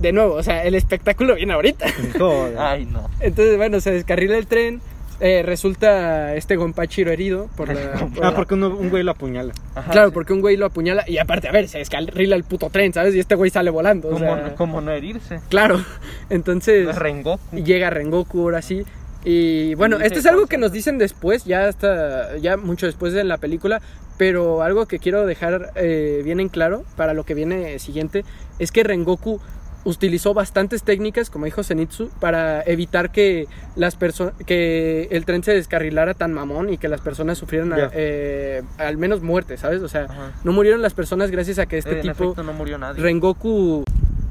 [0.00, 1.86] de nuevo, o sea, el espectáculo viene ahorita.
[2.18, 2.58] Joder.
[2.58, 3.08] Ay, no.
[3.20, 4.80] Entonces, bueno, se descarrila el tren,
[5.20, 7.92] eh, resulta este Gonpachiro herido por la...
[8.14, 9.54] por Ah, la- porque uno- un güey lo apuñala.
[9.74, 10.14] Ajá, Claro, sí.
[10.14, 13.14] porque un güey lo apuñala y aparte, a ver, se descarrila el puto tren, ¿sabes?
[13.14, 14.08] Y este güey sale volando.
[14.08, 15.40] o ¿Cómo, sea, cómo no herirse?
[15.48, 15.82] Claro,
[16.30, 17.56] entonces Rengoku.
[17.56, 18.84] llega Rengoku ahora sí.
[19.28, 23.24] Y bueno, esto es algo que nos dicen después, ya hasta, ya mucho después de
[23.24, 23.82] la película,
[24.18, 28.24] pero algo que quiero dejar eh, bien en claro para lo que viene siguiente
[28.60, 29.40] es que Rengoku
[29.82, 35.54] utilizó bastantes técnicas, como dijo Zenitsu, para evitar que las personas que el tren se
[35.54, 39.82] descarrilara tan mamón y que las personas sufrieran eh, al menos muerte, ¿sabes?
[39.82, 40.34] O sea, Ajá.
[40.44, 43.02] no murieron las personas gracias a que este en tipo no murió nadie.
[43.02, 43.82] Rengoku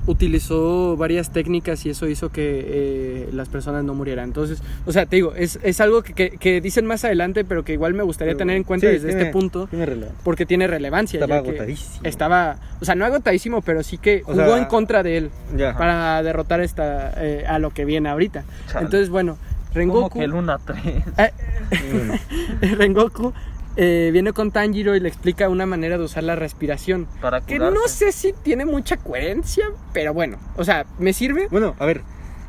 [0.08, 4.26] utilizó varias técnicas y eso hizo que eh, las personas no murieran.
[4.26, 7.64] Entonces, o sea, te digo, es, es algo que, que- que dicen más adelante, pero
[7.64, 10.22] que igual me gustaría Pero, tener en cuenta sí, desde tiene- este punto, Tiene relevancia.
[10.24, 11.20] porque tiene relevancia.
[11.20, 12.00] Estaba ya que agotadísimo.
[12.04, 15.30] Estaba, o sea, no agotadísimo, pero sí que O jugó sea, en contra de él
[15.58, 15.78] Ya.
[15.78, 18.44] para derrotar esta, eh, a lo que viene ahorita.
[18.68, 18.86] Chale.
[18.86, 20.20] Entonces, bueno, Como Rengoku...
[20.20, 20.80] que Luna 3.
[21.18, 22.76] eh.
[22.76, 23.34] Rengoku
[23.78, 27.08] eh, viene con Tanjiro y le explica una manera de usar la respiración.
[27.22, 31.48] Para Que no sé si tiene mucha coherencia, pero bueno, o sea, me sirve.
[31.52, 32.02] Bueno, a ver,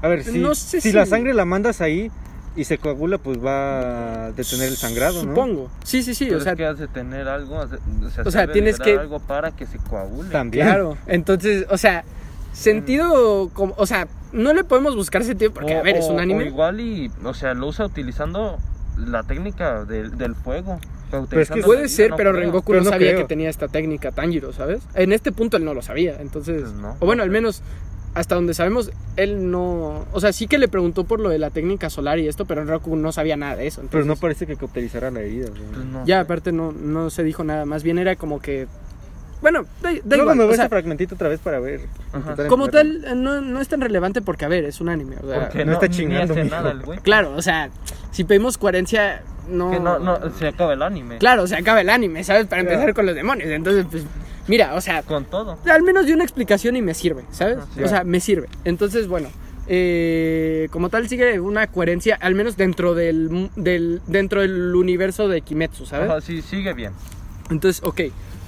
[0.03, 2.11] a ver, si, No sé si si- la sangre la mandas ahí
[2.55, 5.31] y se coagula, pues va a detener el sangrado, ¿no?
[5.35, 5.71] Supongo.
[5.85, 7.69] Sí, sí, sí, Pero o sea, es que has de tener algo, o
[8.11, 10.31] sea, o sea, tienes que- algo para que se coagule.
[10.31, 10.67] También.
[10.67, 10.97] claro.
[11.07, 12.05] Entonces, o sea,
[12.53, 16.17] sentido como, o sea, no le podemos buscar sentido porque O- a ver, es un
[16.17, 16.47] o anime.
[16.47, 18.59] igual y, o sea, lo usa utilizando
[18.97, 20.79] la técnica del, del fuego.
[21.11, 22.33] Pero Pero es que Puede ser, no pero.
[22.33, 23.21] Rengoku Pero no no sabía creo.
[23.23, 24.83] que tenía esta técnica Tanjiro, ¿sabes?
[24.95, 27.63] En este punto él no lo sabía, entonces, Pues no, o bueno, no al menos
[28.15, 31.51] hasta donde sabemos él no, o sea, sí que le preguntó por lo de la
[31.51, 33.83] técnica solar y esto, pero Rengoku no sabía nada de eso.
[33.91, 35.49] Pero no parece que cauterizara la herida.
[35.51, 38.67] Pues no Ya, aparte no, no se dijo nada, más bien era como que...
[39.43, 41.83] Bueno, da, da Luego igual, me o veo sea, ese fragmentito otra vez para ver.
[42.13, 42.49] Ajá.
[42.49, 45.17] como tal, no, no es tan relevante porque, a ver, es un anime.
[45.23, 46.99] o sea, Porque no no, está ni chingando, hace nada el güey.
[47.01, 47.71] Claro, o sea,
[48.13, 49.71] si pedimos coherencia, no...
[49.71, 51.19] Que no, no, se acaba el anime.
[51.19, 52.47] Claro, se acaba el anime, ¿sabes?
[52.47, 53.51] Para empezar con los demonios.
[53.51, 54.05] Entonces, pues,
[54.49, 55.59] mira, o sea, Con todo.
[55.71, 57.59] al menos di una explicación y me sirve, ¿sabes?
[57.61, 57.83] Ah, sí.
[57.83, 58.49] O sea, me sirve.
[58.65, 59.29] Entonces, bueno,
[59.69, 65.43] eh, como tal sigue una coherencia, al menos dentro del, del, dentro del universo de
[65.43, 66.09] Kimetsu, ¿sabes?
[66.11, 66.93] Ajá, sí, sigue bien.
[67.51, 68.01] Entonces, ok.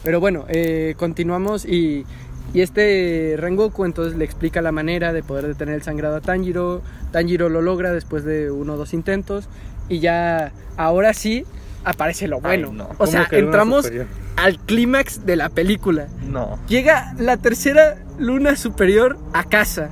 [0.08, 2.06] Pero bueno, eh, continuamos y,
[2.54, 6.80] y este Rengoku entonces le explica la manera de poder detener el sangrado a Tanjiro.
[7.12, 9.50] Tanjiro lo logra después de uno o dos intentos
[9.86, 11.44] y ya ahora sí
[11.84, 12.68] aparece lo bueno.
[12.70, 12.84] Ay, no.
[12.84, 14.06] O ¿Cómo sea, entramos superior?
[14.36, 16.06] al clímax de la película.
[16.26, 16.58] No.
[16.68, 19.90] Llega la tercera luna superior a casa.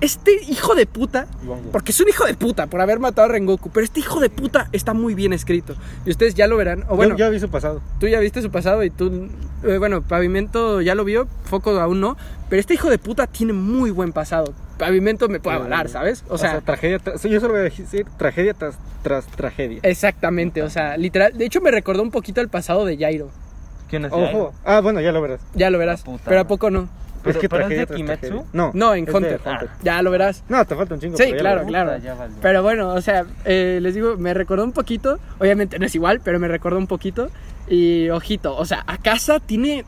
[0.00, 1.26] Este hijo de puta
[1.72, 3.70] porque es un hijo de puta por haber matado a Rengoku.
[3.70, 5.74] Pero este hijo de puta está muy bien escrito.
[6.04, 6.84] Y ustedes ya lo verán.
[6.88, 7.80] O bueno, Yo ya vi su pasado.
[7.98, 9.28] tú ya viste su pasado y tú.
[9.64, 11.28] eh, bueno, Pavimento ya lo vio.
[11.44, 12.16] Foco aún no.
[12.50, 14.52] Pero este hijo de puta tiene muy buen pasado.
[14.78, 16.24] Pavimento me puede avalar, ¿sabes?
[16.28, 16.98] O sea, tragedia.
[16.98, 19.80] tras- Yo solo voy a decir tragedia tras, tras tragedia.
[19.82, 20.62] exactamente.
[20.62, 21.36] O sea, literal.
[21.38, 23.30] De hecho, me recordó un poquito al pasado de Jairo.
[23.88, 24.20] ¿Quién es Ojo.
[24.26, 24.52] Jairo?
[24.66, 25.40] Ah, bueno, ya lo verás.
[25.54, 26.02] Ya lo verás.
[26.02, 26.88] Puta Pero a poco no.
[27.26, 28.46] Pero- es que pero es tragedia de Kimetsu.
[28.52, 29.40] No, No, en Hunter.
[29.82, 30.42] Ya lo verás.
[30.48, 31.16] No, te falta un chingo.
[31.16, 31.96] Sí, claro, claro.
[31.98, 32.28] Puta.
[32.40, 35.18] Pero bueno, o sea, eh, les digo, me recordó un poquito.
[35.38, 37.30] Obviamente no es igual, pero me recordó un poquito.
[37.68, 39.84] Y ojito, o sea, Akasa tiene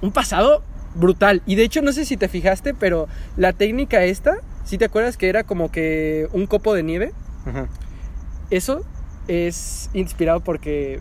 [0.00, 0.62] un pasado
[0.94, 1.42] brutal.
[1.46, 5.16] Y de hecho, no sé si te fijaste, pero la técnica esta, si te acuerdas
[5.16, 7.12] que era como que un copo de nieve,
[7.46, 7.66] Ajá.
[8.50, 8.82] eso
[9.28, 11.00] es inspirado porque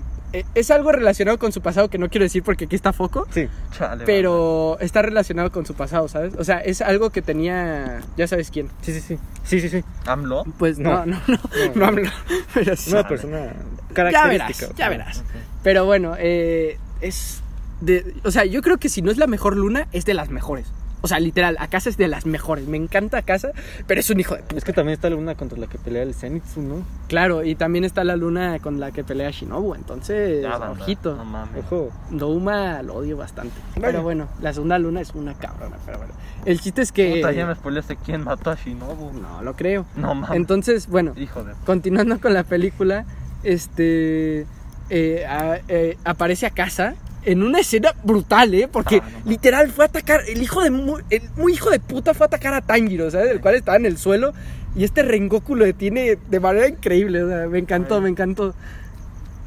[0.55, 3.27] es algo relacionado con su pasado que no quiero decir porque aquí está foco.
[3.31, 3.47] Sí.
[3.71, 6.33] Chale, Pero está relacionado con su pasado, ¿sabes?
[6.37, 8.69] O sea, es algo que tenía, ya sabes quién.
[8.81, 9.17] Sí, sí, sí.
[9.43, 9.83] Sí, sí, sí.
[10.05, 10.43] ¿AMLO?
[10.57, 11.17] Pues no, No.
[11.27, 11.39] no, no,
[11.75, 12.09] no, hablo.
[12.53, 12.91] Pero sí.
[12.91, 14.65] Una persona Ya característica.
[14.67, 15.23] verás, ya verás.
[15.63, 17.41] Pero bueno, eh, es
[17.81, 20.29] de, o sea, yo creo que si no es la mejor luna, es de las
[20.29, 20.65] mejores.
[21.01, 22.67] O sea, literal, Akasa es de las mejores.
[22.67, 23.49] Me encanta Akasa,
[23.85, 24.57] pero es un hijo de puta.
[24.57, 26.83] Es que también está la luna contra la que pelea el Zenitsu, ¿no?
[27.07, 29.75] Claro, y también está la luna con la que pelea Shinobu.
[29.75, 31.15] Entonces, ojito.
[31.15, 31.63] No mames.
[31.65, 31.91] Ojo.
[32.09, 33.53] Douma lo odio bastante.
[33.79, 35.77] Pero bueno, la segunda luna es una cabrona.
[35.85, 36.13] Pero bueno,
[36.45, 37.17] el chiste es que.
[37.17, 39.13] Puta, ya me spoileaste quién mató a Shinobu.
[39.13, 39.85] No lo creo.
[39.95, 40.35] No mames.
[40.37, 41.53] Entonces, bueno, Hijo de.
[41.65, 43.05] continuando con la película,
[43.43, 44.45] este
[44.89, 48.67] eh, a- eh, aparece a casa en una escena brutal, ¿eh?
[48.71, 52.13] Porque Ah, no literal fue a atacar, el hijo de el muy hijo de puta
[52.13, 53.31] fue a atacar a Tanjiro, ¿sabes?
[53.31, 54.33] El cual estaba en el suelo
[54.75, 58.53] y este Rengoku lo detiene de manera increíble, o sea, me encantó, me encantó.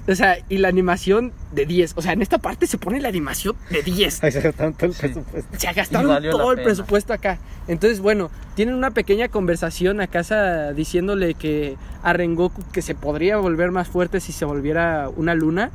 [0.09, 3.09] O sea, y la animación de 10, o sea, en esta parte se pone la
[3.09, 4.25] animación de 10.
[4.25, 5.59] Ahí se gastaron todo el presupuesto.
[5.59, 6.65] Se gastaron todo el pena.
[6.67, 7.39] presupuesto acá.
[7.67, 13.37] Entonces, bueno, tienen una pequeña conversación a casa diciéndole que a Rengoku que se podría
[13.37, 15.71] volver más fuerte si se volviera una luna.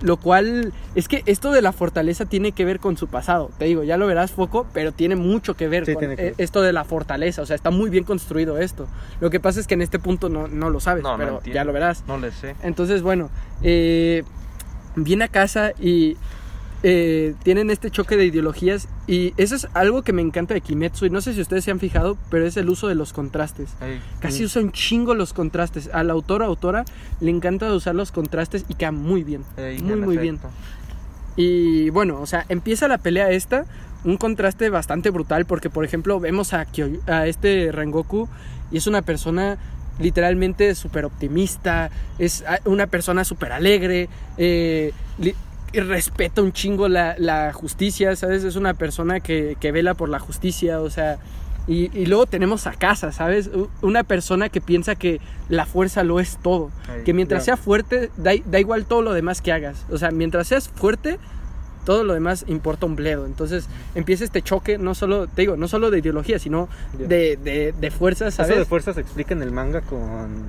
[0.00, 3.50] Lo cual es que esto de la fortaleza tiene que ver con su pasado.
[3.58, 6.16] Te digo, ya lo verás foco, pero tiene mucho que ver Sí, con que eh,
[6.16, 6.34] ver.
[6.38, 7.42] esto de la fortaleza.
[7.42, 8.86] O sea, está muy bien construido esto.
[9.20, 11.64] Lo que pasa es que en este punto no, no lo sabes, No, pero ya
[11.64, 12.04] lo verás.
[12.06, 12.54] No le sé.
[12.62, 13.30] Entonces, bueno,
[13.62, 14.22] eh,
[14.96, 16.16] viene a casa y
[16.82, 21.06] eh, tienen este choque de ideologías y eso es algo que me encanta de Kimetsu
[21.06, 23.70] y no sé si ustedes se han fijado, pero es el uso de los contrastes.
[24.20, 25.90] Casi usa un chingo los contrastes.
[25.92, 26.84] Al autor o autora
[27.20, 29.42] le encanta usar los contrastes y queda muy bien.
[29.82, 30.38] muy, muy bien.
[31.36, 33.64] Y bueno, o sea, empieza la pelea esta,
[34.04, 38.28] un contraste bastante brutal porque, por ejemplo, vemos a, Kyo- a este Rengoku
[38.70, 39.56] y es una persona
[40.00, 44.92] literalmente súper optimista, es una persona súper alegre, eh,
[45.72, 48.44] respeta un chingo la, la justicia, ¿sabes?
[48.44, 51.18] Es una persona que, que vela por la justicia, o sea...
[51.66, 53.50] Y, y luego tenemos a casa, ¿sabes?
[53.82, 56.70] Una persona que piensa que la fuerza lo es todo.
[56.96, 57.44] Ey, Que mientras ya.
[57.44, 59.84] sea fuerte, da, da igual todo lo demás que hagas.
[59.90, 61.18] O sea, mientras seas fuerte,
[61.84, 63.26] todo lo demás importa un bledo.
[63.26, 67.06] Entonces empieza este choque, no solo, te digo, no solo de ideología, sino Ya.
[67.06, 68.66] de, de, de fuerza, Eso de ¿sabes?
[68.66, 70.46] fuerza se explica en el manga con,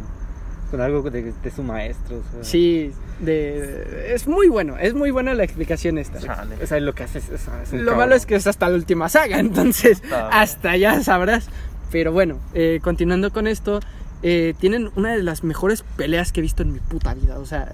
[0.72, 2.18] con algo de, de su maestro.
[2.18, 2.44] o sea.
[2.44, 6.20] Sí, de, es muy bueno, es muy buena la explicación esta.
[6.20, 6.56] Chale.
[6.64, 7.98] O sea, lo que hace es, es- es un Lo cabrón.
[7.98, 11.48] malo es que es hasta la última saga, entonces Hasta- hasta ya sabrás.
[11.92, 13.80] Pero bueno, eh, continuando con esto,
[14.22, 17.40] eh, tienen una de las mejores peleas que he visto en mi puta vida.
[17.40, 17.72] O sea,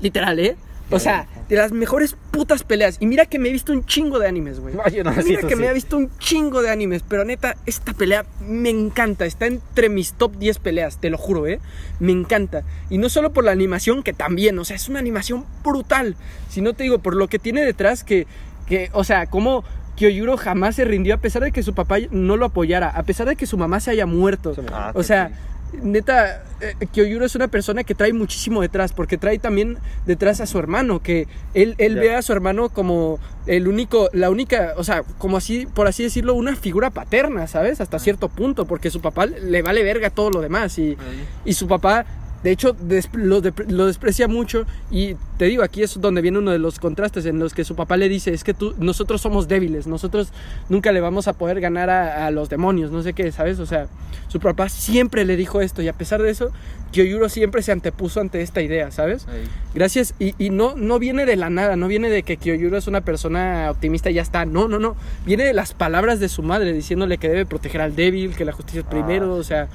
[0.00, 0.56] literal, ¿eh?
[0.92, 2.96] O sea, de las mejores putas peleas.
[3.00, 4.74] Y mira que me he visto un chingo de animes, güey.
[4.74, 5.56] No, Mira que sí.
[5.56, 9.24] me he visto un chingo de animes, pero neta, esta pelea me encanta.
[9.24, 11.60] Está entre mis top 10 peleas, te lo juro, ¿eh?
[12.00, 12.62] Me encanta.
[12.90, 16.16] Y no solo por la animación, que también, o sea, es una animación brutal.
[16.48, 18.26] Sino te digo, por lo que tiene detrás, que,
[18.66, 19.64] que o sea, como
[19.96, 23.28] Kyoyuro jamás se rindió a pesar de que su papá no lo apoyara, a pesar
[23.28, 24.54] de que su mamá se haya muerto.
[24.72, 25.34] Ah, O sea, sí.
[25.80, 30.46] Neta, eh, Kyoyuro es una persona que trae muchísimo detrás, porque trae también detrás a
[30.46, 34.84] su hermano, que él, él ve a su hermano como el único, la única, o
[34.84, 37.80] sea, como así, por así decirlo, una figura paterna, ¿sabes?
[37.80, 40.96] Hasta cierto punto, porque su papá le vale verga todo lo demás y,
[41.44, 42.06] y su papá,
[42.42, 44.66] de hecho, des- lo, lo desprecia mucho.
[44.90, 47.76] Y te digo, aquí es donde viene uno de los contrastes en los que su
[47.76, 50.32] papá le dice: Es que tú, nosotros somos débiles, nosotros
[50.68, 53.58] nunca le vamos a poder ganar a, a los demonios, no sé qué, ¿sabes?
[53.60, 53.86] O sea,
[54.28, 55.82] su papá siempre le dijo esto.
[55.82, 56.50] Y a pesar de eso,
[56.90, 59.26] Kyoyuro siempre se antepuso ante esta idea, ¿sabes?
[59.74, 62.86] Gracias, y, y no, no viene de la nada, no viene de que Kyoyuro es
[62.86, 66.42] una persona optimista y ya está, no, no, no, viene de las palabras de su
[66.42, 69.68] madre diciéndole que debe proteger al débil, que la justicia es primero, Ah, o sea,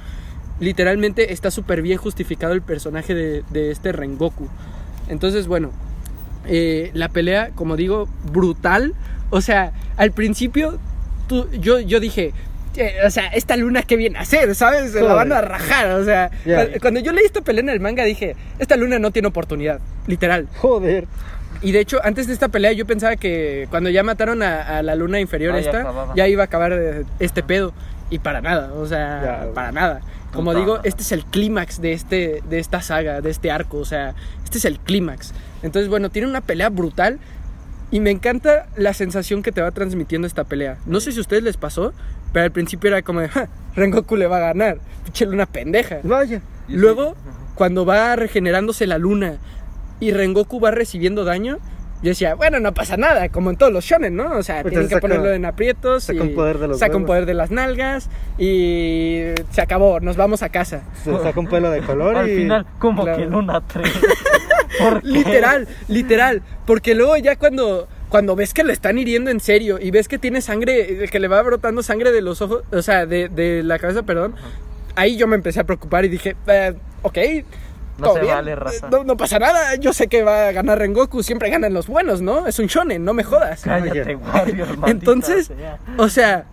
[0.60, 4.48] literalmente está súper bien justificado el personaje de, de este Rengoku.
[5.08, 5.70] Entonces, bueno,
[6.46, 8.94] eh, la pelea, como digo, brutal,
[9.30, 10.78] o sea, al principio
[11.28, 12.32] tú, yo, yo dije...
[12.76, 14.92] eh, O sea, esta luna que viene a hacer, ¿sabes?
[14.92, 16.30] Se la van a rajar, o sea,
[16.80, 20.46] cuando yo leí esta pelea en el manga dije, esta luna no tiene oportunidad, literal.
[20.58, 21.06] Joder.
[21.60, 24.82] Y de hecho, antes de esta pelea yo pensaba que cuando ya mataron a, a
[24.82, 27.72] la luna inferior Ah, ya esta, ya iba a acabar eh, este pedo.
[28.10, 30.00] Y para nada, o sea, para nada.
[30.32, 33.78] Como Puta digo, este es el clímax de, este, de esta saga, de este arco,
[33.78, 34.14] o sea,
[34.44, 35.32] este es el clímax.
[35.62, 37.18] Entonces, bueno, tiene una pelea brutal
[37.90, 40.78] y me encanta la sensación que te va transmitiendo esta pelea.
[40.84, 41.94] No sé si a ustedes les pasó,
[42.32, 46.00] pero al principio era como de, "Ja, Rengoku le va a ganar, pinche luna pendeja.
[46.02, 46.42] Vaya.
[46.68, 47.14] Luego,
[47.54, 49.38] cuando va regenerándose la luna
[50.00, 51.58] y Rengoku va recibiendo daño,
[52.02, 54.36] yo decía, bueno, no pasa nada, como en todos los shonen, ¿no?
[54.36, 56.78] O sea, Pues tienen que saca- ponerlo en aprietos saca y un poder de los
[56.78, 57.06] saca un huevos.
[57.08, 58.08] poder de las nalgas
[58.38, 60.82] y se acabó, nos vamos a casa.
[61.04, 62.36] Se saca un pelo de color Al y...
[62.36, 63.18] final, como Claro.
[63.18, 63.92] que Luna 3.
[64.78, 65.08] ¿Por qué?
[65.08, 69.90] Literal, literal, porque luego ya cuando cuando ves que lo están hiriendo en serio y
[69.90, 73.28] ves que tiene sangre, que le va brotando sangre de los ojos, o sea, de,
[73.28, 74.34] de la cabeza, perdón,
[74.96, 77.18] ahí yo me empecé a preocupar y dije, eh, ok,
[77.98, 78.86] No todo se bien, vale, raza.
[78.86, 81.86] eh, No, no pasa nada, yo sé que va a ganar Rengoku, siempre ganan los
[81.88, 82.46] buenos, ¿no?
[82.46, 83.62] Es un shonen, no me jodas.
[83.62, 85.78] Cállate, Warrior, Entonces, sea.
[85.96, 86.44] o sea,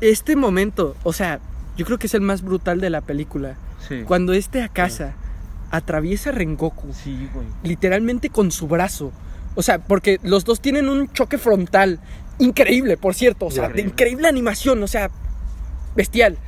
[0.00, 1.40] este momento, o sea,
[1.76, 3.54] yo creo que es el más brutal de la película.
[3.88, 4.02] Sí.
[4.06, 5.12] Cuando este a casa
[5.70, 7.46] atraviesa a Rengoku, Sí, güey.
[7.62, 9.12] literalmente con su brazo.
[9.56, 12.00] O sea, porque los dos tienen un choque frontal
[12.38, 13.46] increíble, por cierto.
[13.46, 15.10] O sea, de increíble animación, o sea,
[15.94, 16.38] bestial.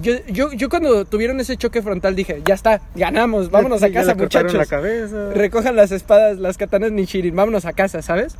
[0.00, 4.00] Yo, yo, yo cuando tuvieron ese choque frontal dije, ya está, ganamos, vámonos a Ya
[4.00, 4.52] casa, muchachos.
[4.54, 5.30] la cabeza.
[5.34, 8.36] Recojan las espadas, las katanas Nishirin, vámonos a casa, ¿sabes?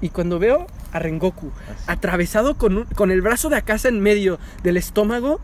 [0.00, 1.84] Y cuando veo a Rengoku Así.
[1.88, 5.40] atravesado con, un- con el brazo de Akasa en medio del estómago,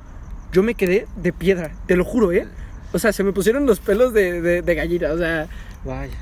[0.53, 2.47] yo me quedé de piedra, te lo juro, ¿eh?
[2.93, 5.47] O sea, se me pusieron los pelos de, de, de gallina, o sea,
[5.85, 6.17] Vaya.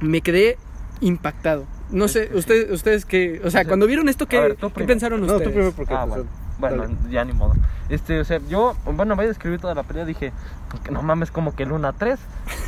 [0.00, 0.56] me quedé
[1.00, 1.66] impactado.
[1.90, 5.20] No sé, ustedes, ustedes qué, o sea, cuando vieron esto, ¿qué, A ver, ¿qué pensaron
[5.20, 5.44] No, ustedes?
[5.44, 5.94] tú primero porque...
[5.94, 6.47] Ah, pues, bueno.
[6.58, 7.54] Bueno, ya ni modo.
[7.88, 10.04] Este, o sea, yo, bueno, voy a describir toda la pelea.
[10.04, 10.32] Dije,
[10.84, 12.18] que no mames, como que Luna 3.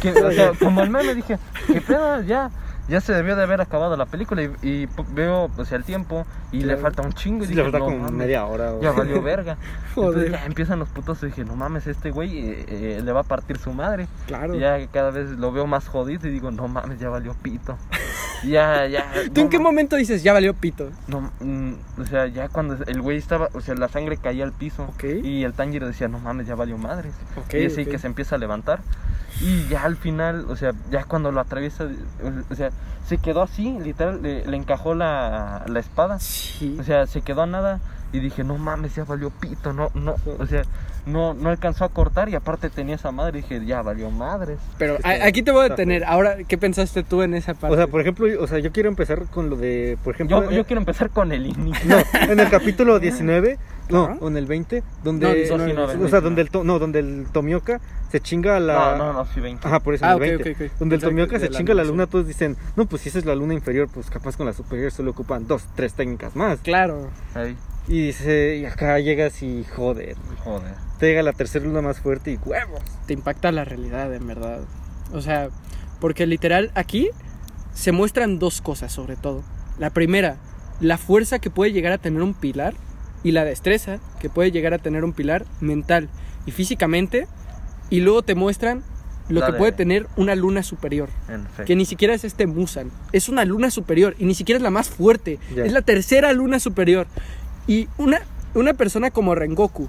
[0.00, 2.22] Que, o sea, como el meme, dije, ¿qué pedo?
[2.22, 2.50] Ya.
[2.90, 6.62] Ya se debió de haber acabado la película y, veo o sea, el tiempo y
[6.64, 7.44] le falta un chingo.
[7.44, 8.72] Y Sí, dije, le falta no como mames, media hora.
[8.83, 9.57] Ya valió verga.
[9.94, 10.09] Joder.
[10.09, 13.20] Entonces ya empiezan los putos y dije, no mames, este güey eh, eh, le va
[13.20, 14.09] a partir su madre.
[14.26, 14.57] Claro.
[14.57, 17.79] Y ya cada vez lo veo más jodido y digo, no mames, ya valió pito.
[18.44, 19.07] ya, ya.
[19.33, 20.90] ¿Tú no en qué momento dices, ya valió pito?
[21.07, 24.53] No, mm, o sea, ya cuando el güey estaba, o sea, la sangre caía al
[24.53, 24.83] piso.
[24.83, 25.05] Ok.
[25.22, 27.14] Y el Tanjiro decía, no mames, ya valió madres.
[27.37, 27.88] Ok, y así ok.
[27.88, 28.81] que se empieza a levantar.
[29.40, 31.88] Y ya al final, o sea, ya cuando lo atraviesa,
[32.51, 32.71] o sea,
[33.07, 36.19] se quedó así, literal, le, le encajó la, la espada.
[36.19, 36.77] Sí.
[36.79, 37.81] O sea, se quedó a nada.
[38.12, 40.62] Y dije, no mames, ya valió pito, no, no, o sea,
[41.07, 43.39] no, no alcanzó a cortar y aparte tenía esa madre.
[43.39, 44.59] Y dije, ya valió madres.
[44.79, 46.05] Pero Está- a- aquí te voy a detener.
[46.05, 47.75] Ahora, ¿qué pensaste tú en esa parte?
[47.75, 50.51] O sea, por ejemplo, o sea, yo quiero empezar con lo de, por ejemplo, Yo,
[50.51, 51.89] eh, yo quiero empezar con el inicio.
[51.89, 53.59] no, en el capítulo 19,
[53.91, 56.21] no, o en el 20, donde, No, no, 19, sí, no, o sea, 29.
[56.25, 59.41] donde el, to- no, donde el Tomioka se chinga a la, No, no, no, sí,
[59.41, 59.67] 20.
[59.67, 60.65] Ajá, por eso Ah, en el ok, 20.
[60.67, 60.79] ok, ok.
[60.79, 63.25] Donde el Tomioka se chinga a la luna, todos dicen, no, pues si esa es
[63.25, 66.61] la luna inferior, pues capaz con la superior solo ocupan dos, tres técnicas más.
[66.61, 67.09] Claro.
[67.35, 67.57] Ahí,
[67.88, 70.75] Y dice, y acá llegas y joder, joder.
[70.99, 72.81] te llega la tercera luna más fuerte y huevos.
[73.07, 74.61] Te impacta la realidad, en verdad.
[75.12, 75.49] O sea,
[75.99, 77.09] porque literal aquí
[77.75, 79.43] se muestran dos cosas, sobre todo.
[79.79, 80.37] La primera,
[80.81, 82.75] la fuerza que puede llegar a tener un pilar
[83.25, 86.09] y la destreza que puede llegar a tener un pilar mental
[86.47, 87.27] y físicamente.
[87.88, 88.85] Y luego te muestran
[89.29, 91.09] lo La que de- puede tener una luna superior.
[91.66, 92.90] Que ni siquiera es este Musan.
[93.12, 95.38] Es una luna superior y ni siquiera es la más fuerte.
[95.57, 95.64] Ya.
[95.64, 97.07] Es la tercera luna superior.
[97.71, 98.21] Y una,
[98.55, 99.89] una persona como Rengoku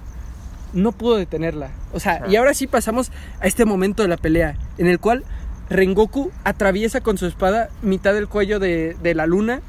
[0.72, 1.70] no pudo detenerla.
[1.92, 5.24] O sea, y ahora sí pasamos a este momento de la pelea en el cual
[5.68, 9.62] Rengoku atraviesa con su espada mitad del cuello de, de la luna.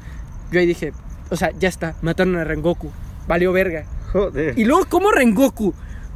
[0.52, 0.92] Yo ahí dije,
[1.30, 2.92] o sea, ya está, mataron a Rengoku.
[3.26, 3.84] Valió verga.
[4.12, 4.56] Joder.
[4.56, 5.74] Y luego como Rengoku,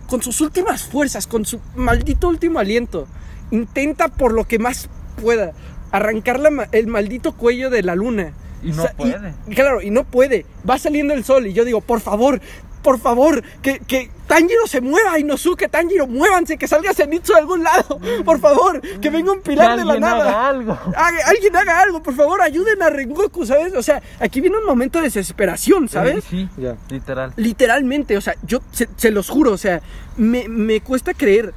[0.09, 3.09] con sus últimas fuerzas, con su maldito último aliento,
[3.51, 4.89] intenta por lo que más
[5.21, 5.51] pueda
[5.91, 8.35] arrancar la el maldito cuello de la luna.
[8.63, 9.35] Y no puede.
[9.55, 10.45] claro, y no puede.
[10.69, 12.41] Va saliendo el sol y yo digo, por favor,
[12.83, 17.63] por favor, que, que Tanjiro se mueva, Inosuke, Tanjiro, muévanse, que salga Zenitsu de algún
[17.65, 17.99] lado.
[18.25, 20.29] Por favor, que venga un Que pilar de la alguien nada.
[20.29, 20.73] haga algo.
[20.95, 23.75] Haga- alguien haga algo, por favor, ayuden a Rengoku, ¿sabes?
[23.75, 26.25] O sea, aquí viene un momento de desesperación, ¿sabes?
[26.31, 26.77] Sí, Ya.
[26.89, 27.33] literal.
[27.37, 29.81] Literalmente, o sea, yo se, se los juro, o sea,
[30.17, 31.53] me, me cuesta creer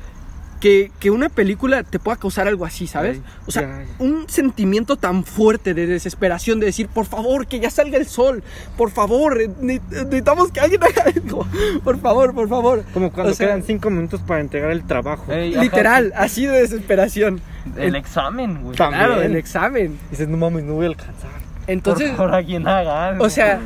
[0.62, 3.18] que, que una película te pueda causar algo así, ¿sabes?
[3.18, 3.86] Ay, O sea, ya, ya.
[4.00, 8.44] un sentimiento tan fuerte de desesperación, de decir, por favor, que ya salga el sol,
[8.78, 11.46] por favor, eh, ne- necesitamos que alguien haga algo,
[11.84, 12.84] por favor, por favor.
[12.94, 15.32] Como cuando O sea, quedan cinco minutos para entregar el trabajo.
[15.34, 17.42] Ey, ajá, Literal, así de desesperación.
[17.76, 18.78] El examen, güey.
[18.78, 19.04] También.
[19.06, 19.98] Claro, el examen.
[20.12, 21.30] Dices, no mames, no voy a alcanzar.
[21.68, 23.24] Entonces, Por favor, alguien haga algo.
[23.26, 23.60] O sea,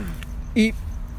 [0.56, 0.74] y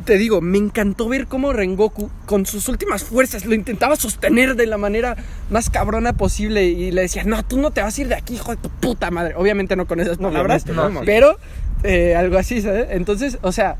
[0.06, 4.66] te digo, me encantó ver cómo Rengoku, con sus últimas fuerzas, lo intentaba sostener de
[4.66, 5.16] la manera
[5.50, 6.64] más cabrona posible.
[6.64, 8.70] Y le decía, no, tú no te vas a ir de aquí, hijo de tu
[8.70, 9.34] puta madre.
[9.36, 11.36] Obviamente no con esas palabras, no, pero
[11.82, 12.86] eh, algo así, ¿sabes?
[12.90, 13.76] Entonces, o sea,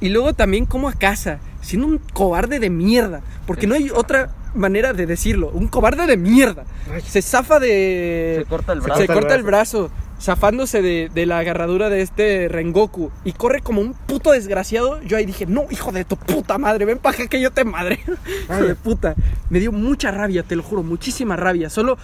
[0.00, 3.22] y luego también como a casa, siendo un cobarde de mierda.
[3.46, 5.48] Porque no hay otra manera de decirlo.
[5.50, 6.64] Un cobarde de mierda.
[7.06, 8.38] Se zafa de...
[8.40, 9.00] Se corta el brazo.
[9.00, 9.90] Se corta el brazo,
[10.22, 15.02] zafándose de, de la agarradura de este Rengoku y corre como un puto desgraciado.
[15.02, 17.64] Yo ahí dije, no, hijo de tu puta madre, ven para acá que yo te
[17.64, 17.98] madre.
[18.44, 19.14] hijo de puta.
[19.50, 21.68] Me dio mucha rabia, te lo juro, muchísima rabia.
[21.70, 21.98] Solo,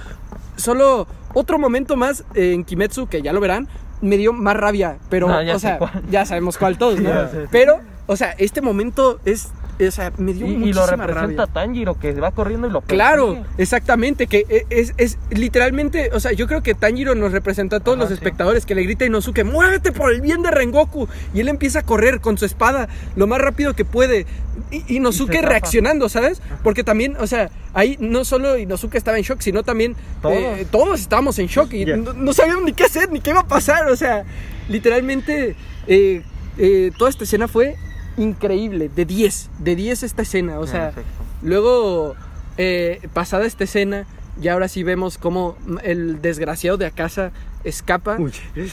[0.57, 3.69] solo otro momento más eh, en Kimetsu, que ya lo verán,
[4.01, 4.99] me dio más rabia.
[5.09, 6.03] Pero, No, o sea, cuál.
[6.11, 7.11] ya sabemos cuál todos, ¿no?
[7.51, 9.49] Pero, o sea, este momento es,
[9.87, 11.47] o sea, me dio Y, y lo representa rabia.
[11.47, 13.49] Tanjiro, que va corriendo y lo Claro, persigue.
[13.59, 17.81] exactamente, que e- es, es literalmente, o sea, yo creo que Tanjiro nos representa a
[17.81, 18.15] todos Ajá, los sí.
[18.15, 21.81] espectadores que le grita a Inosuke, muévete por el bien de Rengoku, y él empieza
[21.81, 24.27] a correr con su espada lo más rápido que puede,
[24.73, 26.43] y Inosuke Y reaccionando, ¿sabes?
[26.65, 30.35] Porque también, o sea, ahí no solo Inosuke estaba en shock, sino también Todos.
[30.37, 33.47] eh, todos estábamos en shock y no sabíamos ni qué hacer, ni qué iba a
[33.47, 34.25] pasar, o sea,
[34.69, 35.57] literalmente
[35.87, 36.23] eh,
[36.59, 37.77] eh, toda esta escena fue
[38.19, 40.93] increíble, de 10, de 10 esta escena, o En sea...
[41.43, 42.17] Luego,
[42.57, 44.07] eh, pasada esta escena,
[44.41, 47.33] y ahora sí vemos cómo el desgraciado de Akasa
[47.65, 48.19] escapa.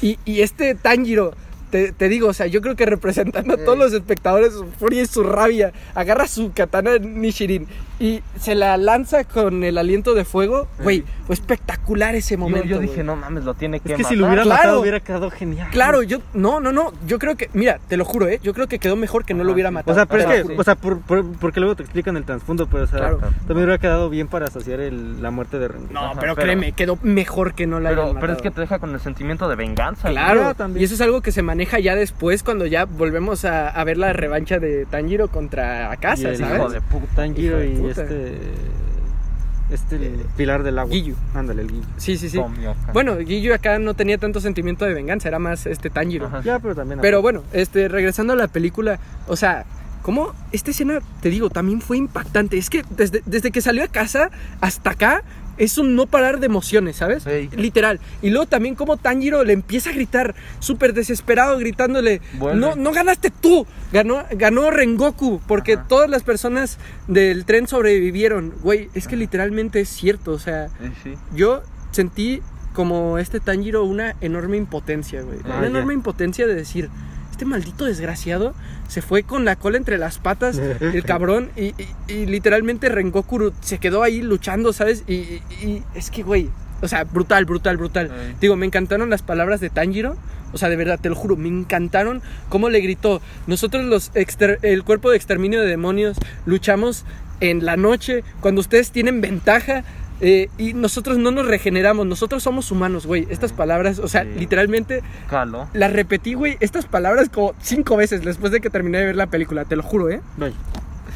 [0.02, 1.34] Y, y este Tanjiro,
[1.72, 5.04] te, te digo, o sea, yo creo que representando a todos los espectadores su furia
[5.04, 7.68] y su rabia, agarra su katana Nishirin
[8.00, 10.68] y se la lanza con el aliento de fuego.
[10.84, 12.68] Güey, fue espectacular ese Yo, momento.
[12.68, 13.06] yo dije, güey.
[13.06, 14.14] no mames, lo tiene que Es que matar.
[14.14, 14.58] si lo hubiera Claro.
[14.64, 15.68] matado hubiera quedado genial.
[15.72, 18.40] Claro, yo, no, no, no, yo creo que, mira, te lo juro, ¿eh?
[18.44, 19.74] Yo creo que quedó mejor que no lo hubiera sí.
[19.76, 19.92] matado.
[19.94, 22.68] O sea, pero es que, o sea, por, por- porque luego te explican el trasfondo,
[22.68, 23.18] pero o sea, Claro.
[23.20, 25.94] también hubiera quedado bien para asociar el- la muerte de Rengoku.
[25.94, 28.22] No, Ajá, pero, pero- créeme, quedó mejor que no la hayan Pero, matado.
[28.22, 30.10] pero es que te deja con el sentimiento de venganza.
[30.10, 30.82] Claro, también.
[30.82, 33.98] y eso es algo que se maneja ya después cuando ya volvemos a, a ver
[33.98, 36.56] la revancha de Tanjiro contra Y Akasa, el ¿sabes?
[36.58, 37.06] hijo de puta.
[37.16, 38.04] Tanjiro y puta.
[38.04, 38.40] este
[39.70, 40.94] Este, el pilar del agua.
[40.94, 41.16] Giyu.
[41.34, 41.84] Ándale, el Giyu.
[41.98, 42.40] Sí, sí, sí.
[42.94, 46.28] Bueno, Giyu acá no tenía tanto sentimiento de venganza, era más este Tanjiro.
[46.28, 46.42] Ajá.
[46.44, 47.00] Ya, pero también.
[47.02, 49.66] Pero bueno, este, regresando a la película, o sea,
[50.04, 52.60] como esta escena, te digo, también fue impactante.
[52.60, 54.30] Es que desde, desde que salió a casa
[54.62, 55.24] hasta acá
[55.58, 57.26] es un no parar de emociones, ¿sabes?
[57.56, 58.00] Literal.
[58.22, 62.60] Y luego también como Tanjiro le empieza a gritar, súper desesperado, gritándole, Vuelve.
[62.60, 65.86] no, no ganaste tú, ganó, ganó Rengoku, porque Ajá.
[65.88, 66.78] todas las personas
[67.08, 68.54] del tren sobrevivieron.
[68.62, 70.70] Güey, es que literalmente es cierto, o sea,
[71.04, 71.14] sí.
[71.34, 72.42] yo sentí
[72.74, 75.40] como este Tanjiro una enorme impotencia, güey.
[75.46, 76.90] Ah, una enorme impotencia de decir,
[77.36, 78.54] este maldito desgraciado
[78.88, 81.76] se fue con la cola entre las patas, el cabrón, y, y-
[82.08, 85.04] y literalmente Rengoku se quedó ahí luchando, ¿sabes?
[85.06, 86.50] Y, y- y es que, güey,
[86.82, 88.10] o sea, brutal, brutal, brutal.
[88.40, 90.16] Digo, me encantaron las palabras de Tanjiro.
[90.54, 93.22] O sea, de verdad, te lo juro, me encantaron cómo le gritó.
[93.48, 96.16] Nosotros, los el cuerpo de exterminio de demonios,
[96.46, 97.04] luchamos
[97.42, 99.84] en la noche cuando ustedes tienen ventaja.
[100.22, 103.28] Eh, y nosotros no nos regeneramos, nosotros somos humanos, güey.
[103.30, 104.30] Estas palabras, o sea, Sí.
[104.38, 105.68] literalmente Caló.
[105.74, 109.28] las repetí, güey, estas palabras como cinco veces después de que terminé de ver la
[109.28, 110.22] película, te lo juro, ¿eh?
[110.38, 110.56] Vaya.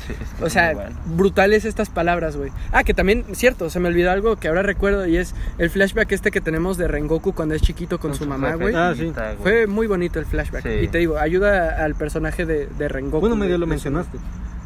[0.08, 0.96] Sí, es que O sea, bueno.
[1.06, 2.52] brutales estas palabras, güey.
[2.72, 6.12] Ah, que también, cierto, se me olvidó algo que ahora recuerdo y es el flashback
[6.12, 8.74] este que tenemos de Rengoku cuando es chiquito con, su mamá, güey.
[8.76, 9.00] Ah, sí.
[9.00, 9.38] jefecita, güey.
[9.44, 10.64] Fue muy bonito el flashback.
[10.64, 10.70] Sí.
[10.84, 13.20] Y te digo, ayuda al personaje de, de Rengoku.
[13.22, 14.18] Bueno, medio lo mencionaste.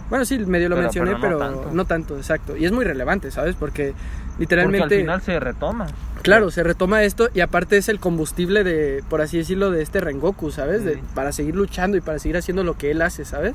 [0.09, 1.85] Bueno, sí, medio lo Pero- mencioné, pero pero, no no, tanto.
[1.85, 2.17] tanto.
[2.17, 2.55] exacto.
[2.57, 3.55] Y es muy relevante, ¿sabes?
[3.55, 3.93] Porque
[4.33, 4.95] Porque literalmente...
[4.95, 5.87] al final se retoma.
[6.21, 9.99] Claro, se retoma esto y aparte es el combustible de, por así decirlo, de este
[9.99, 10.83] Rengoku, ¿sabes?
[10.85, 13.53] De- para seguir luchando y para seguir haciendo lo que él hace, ¿sabes?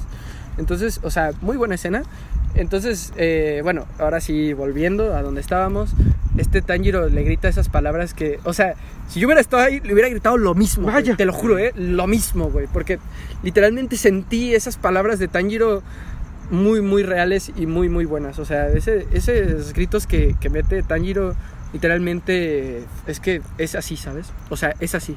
[0.58, 2.02] Entonces, o sea, muy buena escena.
[2.54, 5.90] Entonces, eh, bueno, ahora sí, volviendo a donde estábamos,
[6.36, 8.74] este Tanjiro le grita esas palabras que, o sea,
[9.08, 10.84] si yo hubiera estado ahí, le hubiera gritado lo mismo.
[10.84, 11.16] güey, Vaya.
[11.16, 11.72] te lo juro, ¿eh?
[11.76, 12.66] Lo mismo, güey.
[12.72, 12.98] Porque
[13.42, 15.82] literalmente sentí esas palabras de Tanjiro
[16.50, 18.38] muy, muy reales y muy, muy buenas.
[18.38, 21.34] O sea, ese, esos gritos que, que mete Tanjiro,
[21.72, 24.26] literalmente es que es así, ¿sabes?
[24.50, 25.16] O sea, es así.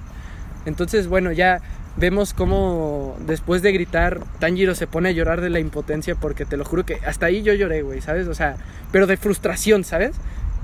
[0.65, 1.61] Entonces, bueno, ya
[1.97, 6.57] vemos cómo después de gritar, Tanjiro se pone a llorar de la impotencia porque te
[6.57, 8.27] lo juro que hasta ahí yo lloré, güey, ¿sabes?
[8.27, 8.55] O sea,
[8.91, 10.11] pero de frustración, ¿sabes?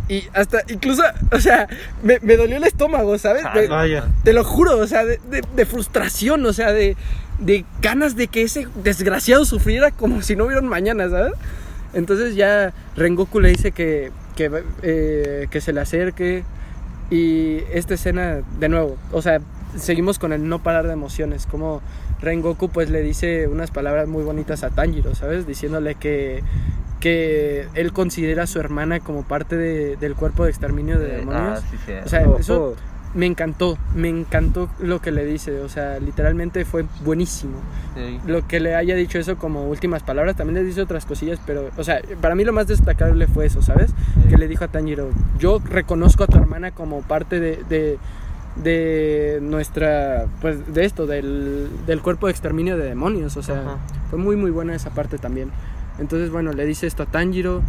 [0.10, 1.04] Y hasta, incluso,
[1.34, 1.68] o sea,
[2.02, 3.44] me, me dolió el estómago, ¿sabes?
[3.54, 4.06] Me- Vaya.
[4.24, 6.96] te lo juro, o sea, de, de- de frustración, o sea, de,
[7.40, 11.34] de ganas de que ese desgraciado sufriera como si no hubiera un mañana, ¿sabes?
[11.94, 16.44] Entonces ya Rengoku le dice que, que, eh, que se le acerque
[17.10, 19.40] y esta escena, de nuevo, o sea,
[19.78, 21.82] seguimos con el no parar de emociones, como
[22.22, 25.46] Rengoku pues le dice unas palabras muy bonitas a Tanjiro, ¿sabes?
[25.48, 26.44] Diciéndole que,
[27.00, 31.60] que él considera a su hermana como parte de- del cuerpo de exterminio de demonios.
[31.60, 31.92] ah, sí, sí.
[32.04, 32.76] O sea, eso
[33.18, 37.58] me encantó, me encantó lo que le dice, o sea, literalmente fue buenísimo.
[37.96, 38.20] Sí.
[38.28, 41.72] Lo que le haya dicho eso como últimas palabras, también le dice otras cosillas, pero,
[41.78, 43.90] o sea, para mí lo más destacable fue eso, ¿sabes?
[43.90, 44.30] Sí.
[44.30, 45.10] Que le dijo a Tanjiro,
[45.40, 47.98] yo reconozco a tu hermana como parte de, de,
[48.64, 53.78] de nuestra, pues, de esto, del, del cuerpo de exterminio de demonios, o sea, Ajá.
[54.12, 55.50] fue muy, muy buena esa parte también.
[56.00, 57.62] Entonces, bueno, le dice esto a Tanjiro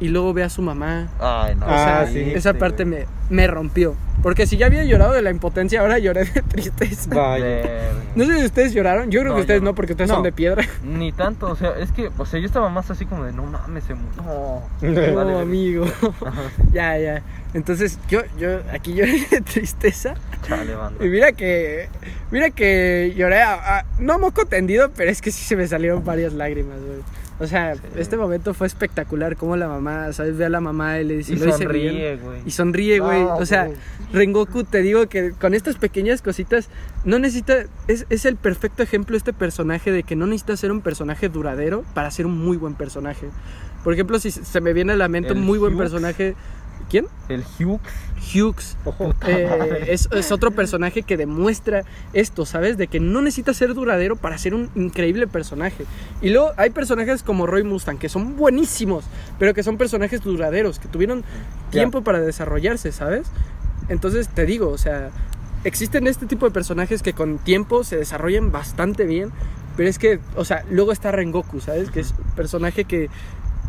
[0.00, 1.66] y luego ve a su mamá, Ay, no.
[1.66, 2.18] o sea, Ah, sí.
[2.34, 3.94] esa parte me, me rompió.
[4.22, 7.10] Porque si ya había llorado de la impotencia, ahora lloré de tristeza.
[7.12, 7.62] Vaya.
[8.14, 9.10] No sé si ustedes lloraron.
[9.10, 9.74] Yo creo No, que ustedes no, no.
[9.74, 10.16] porque ustedes No.
[10.16, 10.64] son de piedra.
[10.84, 13.44] Ni tanto, o sea, es que, o sea, yo estaba más así como de, no
[13.44, 14.22] mames, se murió.
[14.22, 15.86] No, No, Vale, amigo.
[16.72, 17.22] Ya, ya.
[17.54, 20.14] Entonces, yo, yo aquí lloré de tristeza.
[20.46, 21.04] chale, banda.
[21.04, 21.88] Y mira que,
[22.30, 26.04] mira que lloré, a- a- no moco tendido, pero es que sí se me salieron
[26.04, 27.00] varias lágrimas, güey.
[27.40, 27.80] O sea, Sí.
[27.96, 30.36] este momento fue espectacular, como la mamá, ¿sabes?
[30.36, 32.40] Ve a la mamá y le dice, Y sonríe, güey.
[32.46, 33.22] Y sonríe, güey.
[33.22, 33.76] O sea, güey.
[34.12, 36.68] Rengoku, te digo que con estas pequeñas cositas,
[37.04, 37.64] no necesita.
[37.88, 41.84] Es, es el perfecto ejemplo este personaje de que no necesita ser un personaje duradero
[41.94, 43.28] para ser un muy buen personaje.
[43.82, 45.90] Por ejemplo, si se me viene a la mente El un muy buen Hughes.
[45.90, 46.34] personaje.
[46.92, 47.06] ¿Quién?
[47.30, 47.80] El Hughes.
[48.34, 48.76] Hughes.
[49.26, 52.76] Eh, es, es otro personaje que demuestra esto, ¿sabes?
[52.76, 55.86] De que no necesita ser duradero para ser un increíble personaje.
[56.20, 59.06] Y luego hay personajes como Roy Mustang que son buenísimos,
[59.38, 61.24] pero que son personajes duraderos, que tuvieron
[61.70, 63.26] tiempo para desarrollarse, ¿sabes?
[63.88, 65.08] Entonces te digo, o sea,
[65.64, 69.32] existen este tipo de personajes que con tiempo se desarrollan bastante bien,
[69.78, 71.90] pero es que, o sea, luego está Rengoku, ¿sabes?
[71.90, 73.08] Que es un personaje que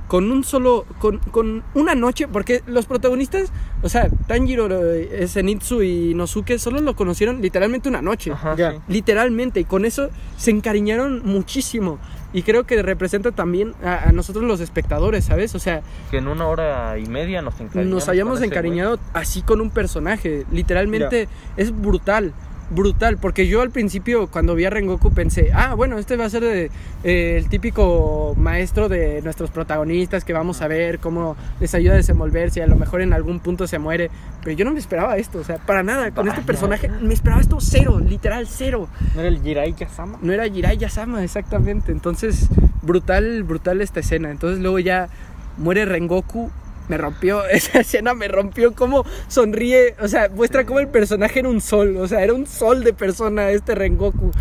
[0.08, 3.51] con un solo, con, con una noche, porque los protagonistas,
[3.82, 8.32] o sea, Tanjiro, eh, Zenitsu y Inosuke solo lo conocieron literalmente una noche.
[8.32, 8.72] Ajá, Ya.
[8.74, 8.78] sí.
[8.89, 11.97] Literalmente, y con eso se encariñaron muchísimo.
[12.36, 15.54] Y creo que representa también a, a nosotros los espectadores, ¿sabes?
[15.54, 17.93] O sea, Que en una hora y media nos encariñamos.
[17.93, 20.43] nos hayamos encariñado así con un personaje.
[20.51, 21.28] Literalmente
[21.58, 22.34] es brutal.
[22.74, 26.30] Brutal, porque yo al principio cuando vi a Rengoku pensé, ah, bueno, este va a
[26.30, 26.72] ser de-
[27.04, 31.98] eh, el típico maestro de nuestros protagonistas que vamos a ver cómo les ayuda a
[31.98, 34.10] desenvolverse y a lo mejor en algún punto se muere,
[34.44, 37.42] pero yo no me esperaba esto, o sea, para nada, con este personaje me esperaba
[37.42, 38.88] esto cero, literal cero.
[39.16, 40.18] ¿No era el Jirai Yasama?
[40.22, 41.92] No era Jirai Yasama, exactamente.
[41.92, 42.48] Entonces,
[42.82, 44.32] brutal, brutal esta escena.
[44.32, 45.10] Entonces, luego ya
[45.58, 46.50] muere Rengoku.
[46.90, 51.50] Me rompió, esa escena me rompió como sonríe, o sea, muestra como el personaje era
[51.50, 54.32] un sol, o sea, era un sol de persona este Rengoku.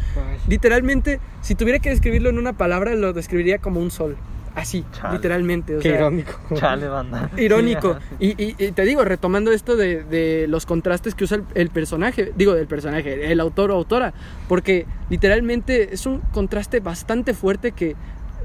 [0.48, 4.16] Literalmente, si tuviera que describirlo en una palabra, lo describiría como un sol.
[4.54, 5.14] Así, Chale.
[5.14, 5.76] literalmente.
[5.76, 6.32] O Qué sea, irónico.
[6.56, 7.30] Chale, banda.
[7.38, 7.96] irónico.
[8.18, 11.70] Y, y- y te digo, retomando esto de, de los contrastes que usa el, el
[11.70, 14.12] personaje, digo del personaje, el autor o autora,
[14.48, 17.96] porque literalmente es un contraste bastante fuerte que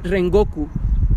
[0.03, 0.69] Rengoku,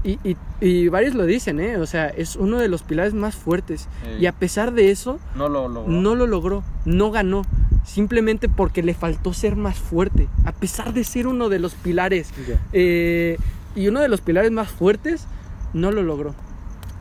[0.04, 1.76] y, y- y varios lo dicen, ¿eh?
[1.76, 3.88] o sea, es uno de los pilares más fuertes.
[4.04, 4.22] Sí.
[4.22, 5.92] Y a pesar de eso, No lo logró.
[5.92, 7.42] no lo logró, no ganó,
[7.84, 12.30] simplemente porque le faltó ser más fuerte, a pesar de ser uno de los pilares.
[12.72, 13.36] Eh,
[13.74, 15.26] y uno de los pilares más fuertes,
[15.74, 16.34] no lo logró.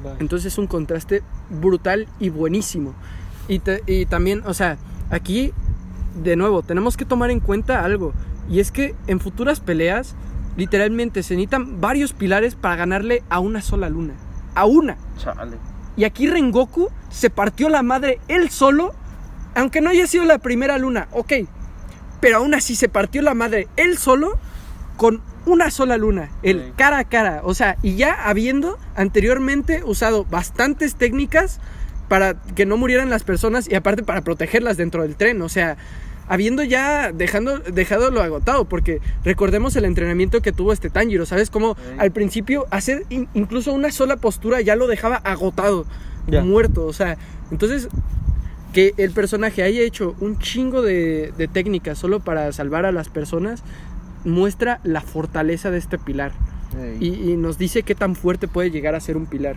[0.04, 0.18] Vale.
[0.20, 2.94] Entonces es un contraste brutal y buenísimo.
[3.48, 4.78] Y, te- y también, o sea,
[5.10, 5.52] aquí,
[6.24, 8.14] de nuevo, tenemos que tomar en cuenta algo.
[8.50, 10.16] Y es que en futuras peleas,
[10.58, 14.14] literalmente se necesitan varios pilares para ganarle a una sola luna.
[14.56, 14.98] A una.
[15.18, 15.58] Chale.
[15.96, 18.94] Y aquí Rengoku se partió la madre él solo,
[19.56, 21.34] aunque no haya sido la primera luna, ok.
[22.22, 24.38] Pero aún así se partió la madre él solo
[24.98, 26.74] con una sola luna, el Sí.
[26.76, 27.42] cara a cara.
[27.44, 31.60] O sea, y ya habiendo anteriormente usado bastantes técnicas
[32.08, 35.42] para que no murieran las personas y aparte para protegerlas dentro del tren.
[35.42, 35.78] O sea,
[36.30, 41.50] habiendo ya dejando, dejado lo agotado, porque recordemos el entrenamiento que tuvo este Tanjiro, ¿sabes?
[41.50, 41.82] Como Sí.
[41.98, 45.86] al principio hacer in- incluso una sola postura ya lo dejaba agotado,
[46.44, 47.18] muerto, o sea,
[47.52, 47.90] entonces
[48.72, 53.10] que el personaje haya hecho un chingo de, de técnicas solo para salvar a las
[53.10, 53.64] personas
[54.26, 56.32] muestra la fortaleza de este pilar
[57.00, 59.56] y, y nos dice qué tan fuerte puede llegar a ser un pilar.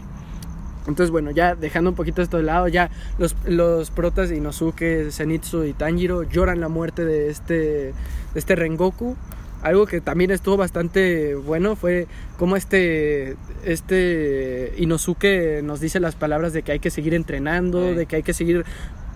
[0.86, 5.64] Entonces, bueno, ya dejando un poquito esto de lado, ya los, los protas Inosuke, Zenitsu
[5.64, 7.92] y Tanjiro lloran la muerte de este, de
[8.34, 9.16] este Rengoku.
[9.62, 16.52] Algo que también estuvo bastante bueno fue como este, este Inosuke nos dice las palabras
[16.52, 17.94] de que hay que seguir entrenando, Sí.
[17.94, 18.64] de que hay que seguir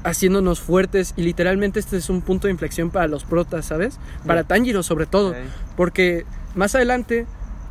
[0.05, 3.99] haciéndonos fuertes y literalmente este es un punto de inflexión para los protas, ¿sabes?
[4.25, 5.33] Para Tanjiro sobre todo.
[5.33, 5.39] Sí.
[5.77, 7.27] Porque más adelante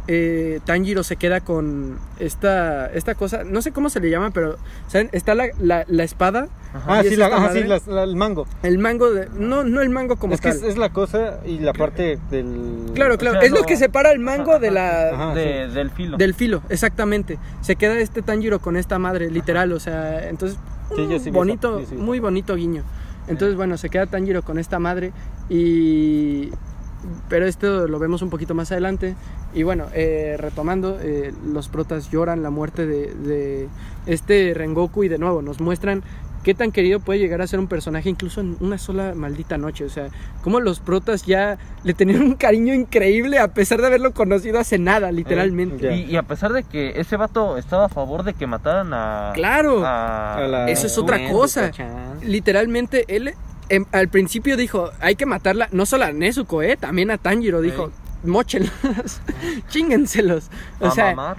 [0.08, 4.58] eh, Tanjiro se queda con esta, esta cosa, no sé cómo se le llama, pero
[4.88, 5.10] ¿saben?
[5.14, 6.48] está la, la- la espada,
[6.88, 8.46] Ah, ¿Y sí, es la, ah, sí, la- el mango.
[8.62, 10.58] el mango, de, no, no el mango como es que tal.
[10.58, 12.92] es, es la cosa y la parte del...
[12.94, 15.34] Claro, claro, O sea, es lo que separa el mango de la, Ajá.
[15.36, 16.18] De- Del filo.
[16.18, 17.40] del filo, exactamente.
[17.62, 21.30] Se queda este Tanjiro con esta madre, literal, o sea, entonces Sí, yo un sí
[21.30, 22.84] vi bonito, muy bonito guiño.
[23.28, 25.14] Entonces, bueno, se queda Tanjiro con esta madre
[25.50, 26.52] y
[27.30, 29.16] pero esto lo vemos un poquito más adelante
[29.54, 33.68] y bueno, eh, retomando, eh, los protas lloran la muerte de, de
[34.06, 36.04] este Rengoku y de nuevo nos muestran
[36.44, 39.84] qué tan querido puede llegar a ser un personaje incluso en una sola maldita noche.
[39.84, 40.10] O sea,
[40.44, 44.78] cómo los protas ya le tenían un cariño increíble a pesar de haberlo conocido hace
[44.78, 45.96] nada, literalmente.
[45.96, 49.32] Y, y a pesar de que ese vato estaba a favor de que mataran a.
[49.34, 49.84] Claro.
[49.84, 51.72] a- A la- Eso es otra cosa.
[52.22, 53.34] Literalmente, él
[53.70, 57.62] em, al principio dijo, hay que matarla, no solo a Nezuko, eh, también a Tanjiro,
[57.62, 57.92] dijo,
[58.24, 58.72] mochenlos,
[59.70, 60.50] chíngenselos.
[60.80, 61.38] O sea, mamar.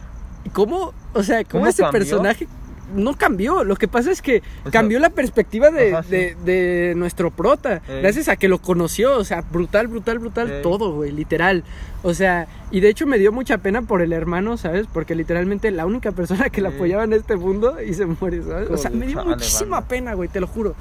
[0.53, 1.99] ¿cómo, o sea, cómo, ¿Cómo ese cambió?
[2.01, 2.49] personaje
[2.95, 3.65] no cambió?
[3.65, 6.11] Lo que pasa es que O sea, cambió la perspectiva de, ajá, sí.
[6.11, 8.01] de- de nuestro prota, Ey.
[8.01, 10.63] gracias a que lo conoció, o sea, brutal, brutal, brutal, Ey.
[10.63, 11.65] todo, güey, literal.
[12.05, 14.87] O sea, y de hecho me dio mucha pena por el hermano, ¿sabes?
[14.93, 16.77] Porque literalmente la única persona que la Sí.
[16.77, 18.71] apoyaba en este mundo y se muere, ¿sabes?
[18.71, 20.77] O sea, me dio muchísima pena, güey, te lo juro.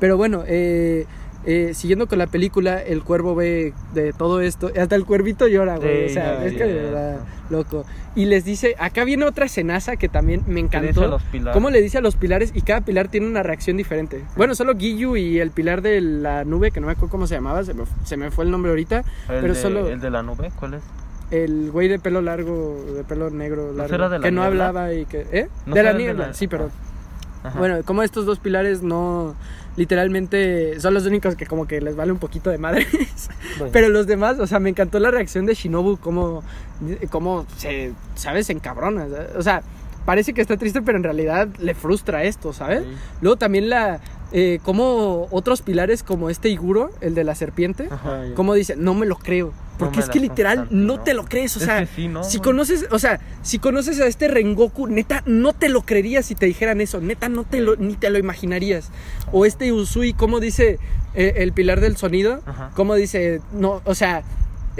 [0.00, 1.06] Pero bueno, eh,
[1.46, 5.76] eh, siguiendo con la película, el cuervo ve de todo esto, hasta el cuervito llora,
[5.76, 6.06] güey.
[6.06, 7.20] o sea, no, es que de verdad,
[7.50, 7.84] loco.
[8.14, 11.06] Y les dice, acá viene otra escenaza que también me encantó.
[11.06, 11.22] los.
[11.52, 12.50] ¿Cómo le dice a los pilares?
[12.54, 14.24] Y cada pilar tiene una reacción diferente.
[14.36, 17.36] Bueno, solo Giyu y el pilar de la nube, que no me acuerdo cómo se
[17.36, 18.98] llamaba, se me, se me fue el nombre ahorita.
[19.28, 20.82] El pero de, solo- el de la nube, ¿cuál es?
[21.30, 24.94] El güey de pelo largo, de pelo negro, largo, será de la que no hablaba
[24.94, 25.26] y que...
[25.30, 25.48] ¿Eh?
[25.66, 26.70] ¿No de la de niebla, la- sí, pero...
[27.48, 27.58] Ajá.
[27.58, 29.34] Bueno, como estos dos pilares no...
[29.76, 32.86] Literalmente son los únicos que como que les vale un poquito de madre.
[33.58, 33.72] Bueno.
[33.72, 36.42] Pero los demás, o sea, me encantó la reacción de Shinobu, como,
[37.10, 38.50] como se, ¿sabes?
[38.50, 39.06] En cabrona.
[39.36, 39.62] O sea,
[40.04, 42.84] parece que está triste, pero en realidad le frustra esto, ¿sabes?
[42.84, 42.90] Sí.
[43.20, 44.00] Luego también la,
[44.32, 48.22] eh, como otros pilares como este Iguro, el de la serpiente, Ajá.
[48.34, 49.52] Como dice, no me lo creo.
[49.78, 52.24] Porque es que literal no te lo crees, o sea, que sí, ¿no?
[52.24, 56.34] si conoces, o sea, si conoces a este Rengoku, neta, no te lo creerías si
[56.34, 58.90] te dijeran eso, neta, no te lo, ni te lo imaginarías.
[59.30, 60.80] O este Usui, como dice
[61.14, 62.42] eh, el pilar del sonido,
[62.74, 64.24] como dice, no, o sea,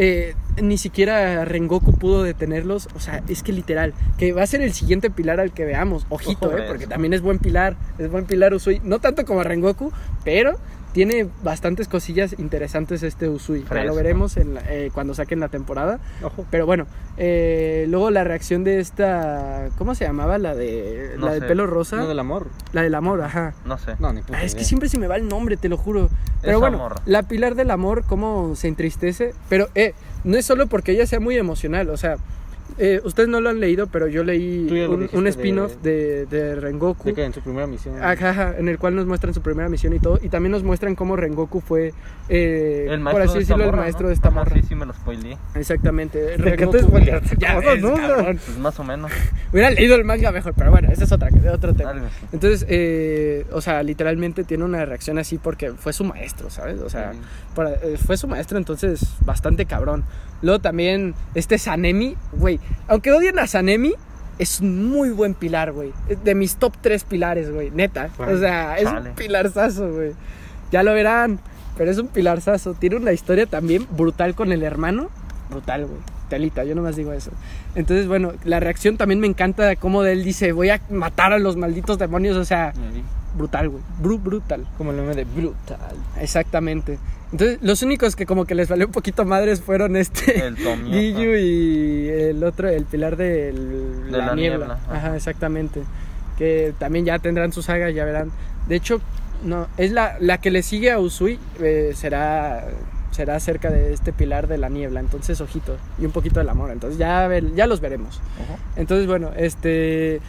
[0.00, 4.62] eh, ni siquiera Rengoku pudo detenerlos, o sea, es que literal, que va a ser
[4.62, 7.76] el siguiente pilar al que veamos, ojito, Ojo eh, de porque también es buen pilar,
[7.98, 9.92] es buen pilar Usui, no tanto como Rengoku,
[10.24, 10.56] pero
[10.92, 15.48] tiene bastantes cosillas interesantes este Usui, ya lo veremos en la- eh, cuando saquen la
[15.48, 15.98] temporada.
[16.22, 16.46] Ojo.
[16.50, 16.86] Pero bueno,
[17.16, 19.68] eh, luego la reacción de esta.
[19.78, 20.38] ¿Cómo se llamaba?
[20.38, 21.14] La de.
[21.18, 21.48] No la del sé.
[21.48, 21.96] pelo rosa.
[21.96, 22.48] No del amor.
[22.72, 23.54] La del amor, ajá.
[23.64, 23.96] No sé.
[23.98, 26.08] No, ni puta Ah, es que siempre se me va el nombre, te lo juro.
[26.40, 26.96] Pero Esa bueno, morra.
[27.06, 29.34] la pilar del amor, cómo se entristece.
[29.48, 32.16] Pero, eh, no es solo porque ella sea muy emocional, o sea.
[32.78, 37.04] Eh, ustedes no lo han leído, pero yo leí un, un spin-off de, de Rengoku.
[37.08, 37.96] De que en su primera misión.
[38.02, 40.18] Ajá, ajá, en el cual nos muestran su primera misión y todo.
[40.22, 41.92] Y también nos muestran cómo Rengoku fue,
[42.28, 44.08] eh, El por así de decirlo, el maestro ¿no?
[44.08, 44.56] de esta Ajá, morra.
[44.56, 45.36] Sí, sí, me lo spoileé.
[45.54, 46.18] Exactamente.
[46.18, 47.38] ¿De qué te Rengoku-?
[47.38, 47.94] Ya ¿Cómo ves, no?
[47.94, 48.38] cabrón.
[48.46, 49.10] Pues más o menos.
[49.52, 51.90] Hubiera leído el manga mejor, pero bueno, ese es otra, otro tema.
[51.90, 52.26] Algo así.
[52.32, 56.80] Entonces, eh, o sea, literalmente tiene una reacción así porque fue su maestro, ¿sabes?
[56.80, 57.18] O sea, Sí.
[57.54, 60.04] para- eh, fue su maestro, entonces bastante cabrón.
[60.40, 63.94] Luego también este Sanemi, güey, aunque odien a Sanemi,
[64.38, 65.92] es un muy buen pilar, güey.
[66.24, 68.10] De mis top tres pilares, güey, neta.
[68.18, 69.10] O sea, es chale.
[69.10, 70.12] un pilarzazo, güey.
[70.70, 71.40] Ya lo verán,
[71.76, 72.74] pero es un pilarzazo.
[72.74, 75.10] Tiene una historia también brutal con el hermano.
[75.50, 76.00] Brutal, güey.
[76.28, 77.30] Telita, yo nomás digo eso.
[77.74, 81.38] Entonces, bueno, la reacción también me encanta como de él dice, voy a matar a
[81.38, 82.74] los malditos demonios, o sea,
[83.36, 83.82] brutal, güey.
[84.02, 84.66] Bru- brutal.
[84.76, 85.78] Como el meme de brutal.
[86.20, 86.98] Exactamente.
[87.32, 90.56] Entonces, los únicos que como que les valió un poquito madres fueron este El
[91.36, 93.52] y el otro, el pilar De
[94.10, 94.66] la, la niebla.
[94.66, 95.14] niebla, Ajá.
[95.16, 95.82] exactamente.
[96.38, 98.30] Que también ya tendrán su saga, ya verán.
[98.68, 99.00] De hecho,
[99.44, 102.64] no, es la, la que le sigue a Usui, eh, será
[103.10, 106.70] será acerca de este pilar de la niebla, entonces ojito, y un poquito del amor,
[106.70, 108.20] entonces ya, ya los veremos.
[108.76, 110.20] Entonces, bueno, este.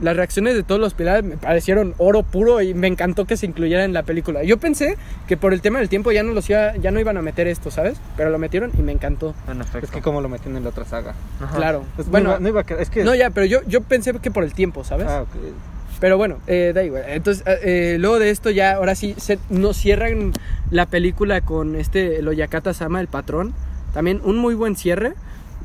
[0.00, 3.46] Las reacciones de todos los pilares me parecieron oro puro y me encantó que se
[3.46, 4.42] incluyera en la película.
[4.44, 7.16] Yo pensé que por el tema del tiempo ya no los iba, ya no iban
[7.16, 7.98] a meter esto, ¿sabes?
[8.16, 9.34] Pero lo metieron y me encantó.
[9.50, 9.86] En efecto.
[9.86, 11.14] Es que como lo meten en la otra saga.
[11.40, 11.56] Ajá.
[11.56, 11.84] Claro.
[11.96, 13.80] Pues bueno, no iba, no iba a quedar- es que no ya, pero yo, yo
[13.80, 15.06] pensé que por el tiempo, ¿sabes?
[15.08, 15.30] Ah, ok.
[15.98, 17.04] Pero bueno, eh, da igual.
[17.08, 17.58] Entonces, eh,
[17.94, 20.32] eh, luego de esto ya, ahora sí, se, nos cierran
[20.70, 23.54] la película con este, el Oyakata Sama, el patrón.
[23.94, 25.14] También un muy buen cierre,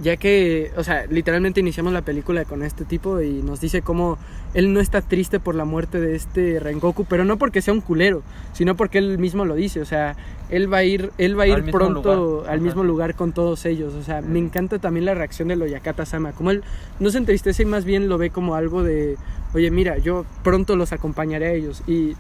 [0.02, 4.18] ya que, o sea, literalmente iniciamos la película con este tipo y nos dice cómo
[4.54, 7.82] él no está triste por la muerte de este Rengoku, pero no porque sea un
[7.82, 8.24] culero,
[8.54, 10.16] sino porque él mismo lo dice, o sea,
[10.50, 12.50] él va a ir, él va a ir pronto lugar.
[12.50, 12.66] al Ajá.
[12.66, 16.32] mismo lugar con todos ellos, o sea, me encanta también la reacción del Oyakata Sama,
[16.34, 16.64] como él
[17.00, 19.18] no se entristece y más bien lo ve como algo de,
[19.54, 22.16] oye, mira, yo pronto los acompañaré a ellos y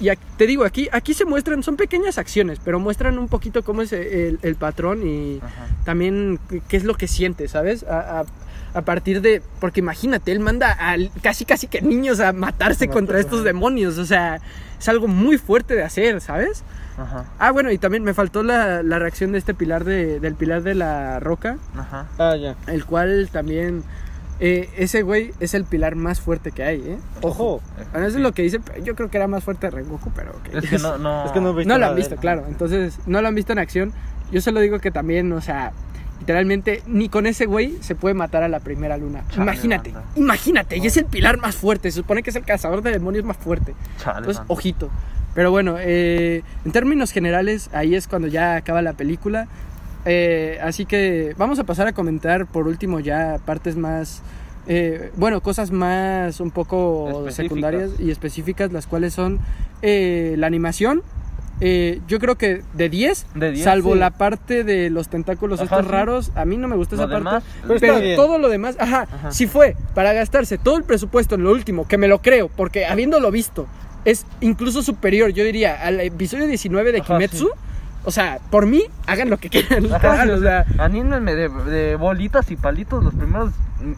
[0.00, 3.62] y aquí- te digo, aquí, aquí se muestran, son pequeñas acciones, pero muestran un poquito
[3.62, 5.66] cómo es el, el patrón y Ajá.
[5.84, 6.38] también
[6.68, 7.84] qué es lo que siente, ¿sabes?
[7.84, 8.24] A, a-
[8.72, 13.18] a partir de, porque imagínate, él manda a casi casi que niños a matarse contra
[13.18, 14.40] estos demonios, o sea,
[14.78, 16.62] es algo muy fuerte de hacer, ¿sabes?
[16.96, 17.24] Ajá.
[17.40, 20.62] Ah, bueno, y también me faltó la, la reacción de este pilar de, del pilar
[20.62, 22.06] de la roca, Ajá.
[22.16, 22.54] Ah, ya.
[22.72, 23.82] el cual también,
[24.40, 26.98] eh, ese güey es el pilar más fuerte que hay, ¿eh?
[27.20, 27.60] Ojo.
[27.92, 30.54] Bueno, eso es lo que dice, yo creo que era más fuerte Rengoku, pero ok.
[30.62, 31.24] Es que no, no.
[31.26, 32.44] Es que no he visto No lo han visto, claro.
[32.48, 33.92] Entonces, no lo han visto en acción.
[34.32, 35.72] Yo solo digo que también, o sea,
[36.20, 39.24] literalmente, ni con ese güey se puede matar a la primera luna.
[39.28, 40.08] Chale, imagínate, banda.
[40.16, 40.76] imagínate.
[40.78, 41.90] Y es el pilar más fuerte.
[41.90, 43.74] Se supone que es el cazador de demonios más fuerte.
[43.98, 44.52] Chale, Entonces, mano.
[44.54, 44.90] ojito.
[45.34, 49.48] Pero bueno, eh, en términos generales, ahí es cuando ya acaba la película.
[50.06, 54.22] Eh, así que vamos a pasar a comentar por último ya partes más,
[54.66, 59.38] eh, bueno, cosas más un poco secundarias y específicas, las cuales son
[59.82, 61.02] eh, la animación.
[62.08, 63.98] Yo creo que de 10, De 10, salvo sí.
[63.98, 65.92] la parte de los tentáculos Ajá, estos sí.
[65.92, 67.28] raros, a mí no me gusta Lo esa parte.
[67.28, 69.30] demás, Pero todo lo demás, ajá, Ajá.
[69.30, 72.86] si fue para gastarse todo el presupuesto en lo último, que me lo creo, porque
[72.86, 73.66] habiéndolo visto,
[74.06, 77.44] es incluso superior, yo diría, al episodio 19 de Ajá, Kimetsu.
[77.48, 77.52] sí.
[78.04, 79.84] O sea, por mí, hagan lo que quieran.
[79.92, 83.52] Ajá, literal, sí, o sea, anímenme de, de bolitas y palitos los primeros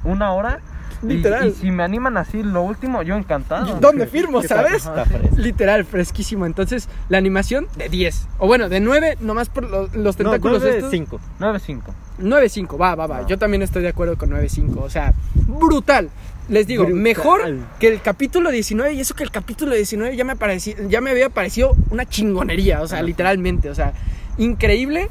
[0.04, 0.60] una hora.
[1.02, 1.48] Y- Literal.
[1.48, 3.76] Y, si me animan así lo último, yo encantado.
[3.80, 4.86] ¿dónde firmo, sabes?
[4.86, 5.36] Está fresco.
[5.36, 6.46] Literal, fresquísimo.
[6.46, 8.28] Entonces, la animación de 10.
[8.38, 10.90] O bueno, de 9, nomás por lo- los tentáculos nueve, estos.
[10.92, 11.20] cinco.
[11.40, 11.80] 9-5.
[12.20, 13.16] 9.5, va, va, va.
[13.18, 13.26] Ah.
[13.26, 14.76] Yo también estoy de acuerdo con 9.5.
[14.80, 16.08] O sea, brutal.
[16.52, 17.00] Les digo, Brutal.
[17.02, 17.40] mejor
[17.80, 18.92] que el capítulo 19.
[18.92, 22.82] Y eso que el capítulo 19 ya me, pareci- ya me había parecido una chingonería.
[22.82, 23.06] O sea, Ajá.
[23.06, 23.70] literalmente.
[23.70, 23.94] O sea,
[24.38, 25.08] increíble.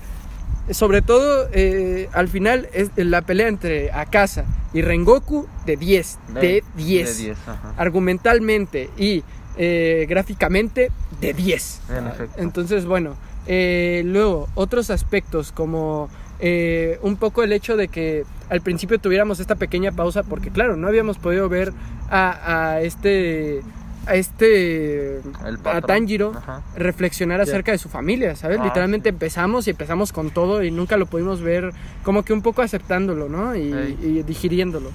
[0.69, 6.19] sobre todo, eh, al final, es la pelea entre Akasa y Rengoku de 10.
[6.39, 7.17] De 10.
[7.17, 7.73] De 10, ajá.
[7.77, 9.23] Argumentalmente y
[9.57, 11.81] eh, gráficamente de 10.
[11.89, 12.43] En.
[12.43, 13.15] Entonces, bueno,
[13.47, 16.09] eh, luego, otros aspectos como
[16.41, 20.75] eh, un poco el hecho de que al principio tuviéramos esta pequeña pausa, porque claro,
[20.75, 21.71] no habíamos podido ver
[22.09, 23.61] a, a este
[24.07, 25.79] a este El a.
[25.81, 26.63] Tanjiro Ajá.
[26.75, 28.57] reflexionar acerca de su familia, ¿sabes?
[28.59, 29.13] Ah, Literalmente sí.
[29.13, 31.71] empezamos y empezamos con todo y nunca lo pudimos ver
[32.03, 33.55] como que un poco aceptándolo, ¿no?
[33.55, 33.61] Y,
[34.01, 34.89] y digiriéndolo.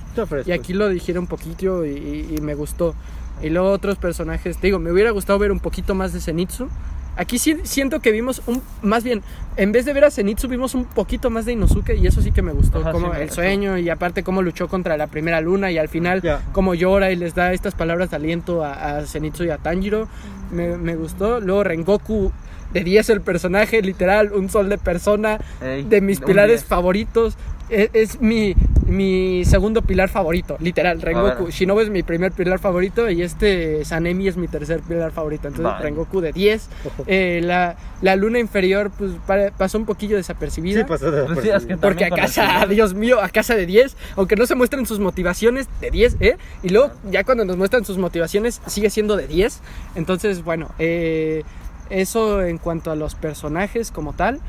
[0.44, 2.94] Y aquí lo digiere un poquito y, y- y me gustó.
[3.42, 6.68] Y luego otros personajes, te digo, me hubiera gustado ver un poquito más de Zenitsu.
[7.16, 9.22] Aquí sí siento que vimos un, más bien,
[9.56, 12.30] en vez de ver a Zenitsu, vimos un poquito más de Inosuke y eso sí
[12.30, 12.80] que me gustó.
[12.80, 15.88] Ajá, como sí, el sueño y aparte cómo luchó contra la primera luna y al
[15.88, 16.42] final Ya.
[16.52, 20.08] cómo llora y les da estas palabras de aliento a, a Zenitsu y a Tanjiro.
[20.52, 21.40] Me, me gustó.
[21.40, 22.32] Luego Rengoku
[22.72, 26.64] de 10 el personaje, literal, un sol de persona, Ey, de mis pilares 10.
[26.68, 27.36] favoritos.
[27.68, 28.54] Es, es mi,
[28.86, 31.02] mi segundo pilar favorito, literal.
[31.02, 31.44] Rengoku.
[31.44, 31.52] ver.
[31.52, 35.48] Shinobu es mi primer pilar favorito y este Sanemi es mi tercer pilar favorito.
[35.48, 35.82] Entonces, Vale.
[35.82, 36.68] Rengoku de 10.
[37.06, 40.80] Eh, la, la luna inferior pues, pa- pasó un poquillo desapercibida.
[40.82, 43.56] Sí, pasó de Pues sí, es que Porque a el casa, Dios mío, a casa
[43.56, 46.36] de 10, aunque no se muestran sus motivaciones de 10, ¿eh?
[46.62, 49.60] Y luego, ya cuando nos muestran sus motivaciones, sigue siendo de 10.
[49.96, 51.42] Entonces, bueno, eh,
[51.90, 54.40] eso en cuanto a los personajes como tal.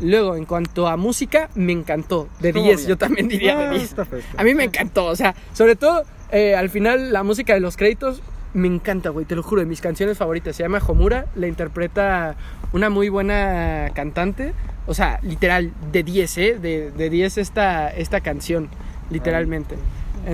[0.00, 2.28] Luego, en cuanto a música, me encantó.
[2.40, 2.88] De Estuvo 10, bien.
[2.88, 3.82] yo también diría Ah, de 10.
[3.82, 4.30] está fresco.
[4.36, 7.76] A mí me encantó, o sea, sobre todo eh, al final la música de los
[7.76, 8.20] créditos
[8.52, 10.56] me encanta, güey, te lo juro, de mis canciones favoritas.
[10.56, 12.36] Se llama Homura, la interpreta
[12.72, 14.52] una muy buena cantante,
[14.86, 16.58] o sea, literal, de 10, ¿eh?
[16.60, 18.68] De, de 10 esta, esta canción,
[19.10, 19.76] literalmente.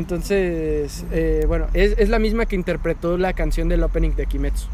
[0.06, 4.66] Entonces, eh, bueno, es, es la misma que interpretó la canción del opening de Kimetsu.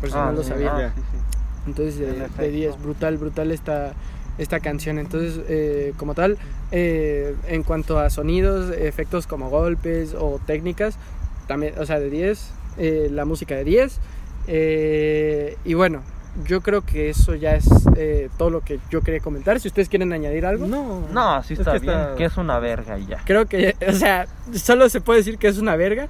[0.00, 0.72] Por si Ah, no lo sabía.
[0.74, 1.18] ah, sí, sí.
[1.66, 2.50] Entonces, En de, de efecto.
[2.52, 3.92] 10, brutal, brutal esta,
[4.38, 4.98] esta canción.
[4.98, 6.38] Entonces, eh, como tal,
[6.72, 10.96] eh, en cuanto a sonidos, efectos como golpes o técnicas,
[11.46, 14.00] también, o sea, de 10, eh, la música de 10.
[14.46, 16.02] eh, y bueno,
[16.46, 17.66] yo creo que eso ya es
[17.96, 19.60] eh, todo lo que yo quería comentar.
[19.60, 20.66] Si ustedes quieren añadir algo.
[20.66, 23.22] No, No, sí Es está que bien, está- que es una verga y ya.
[23.24, 26.08] Creo que, o sea, solo se puede decir que es una verga.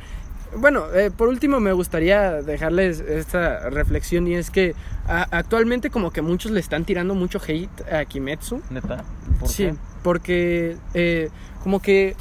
[0.56, 4.74] Bueno, eh, por último me gustaría dejarles esta reflexión y es que
[5.06, 8.62] a- actualmente como que muchos le están tirando mucho hate a Kimetsu.
[8.70, 9.04] ¿Neta?
[9.40, 9.74] ¿Por sí, qué?
[10.02, 11.30] porque eh,
[11.62, 12.14] como que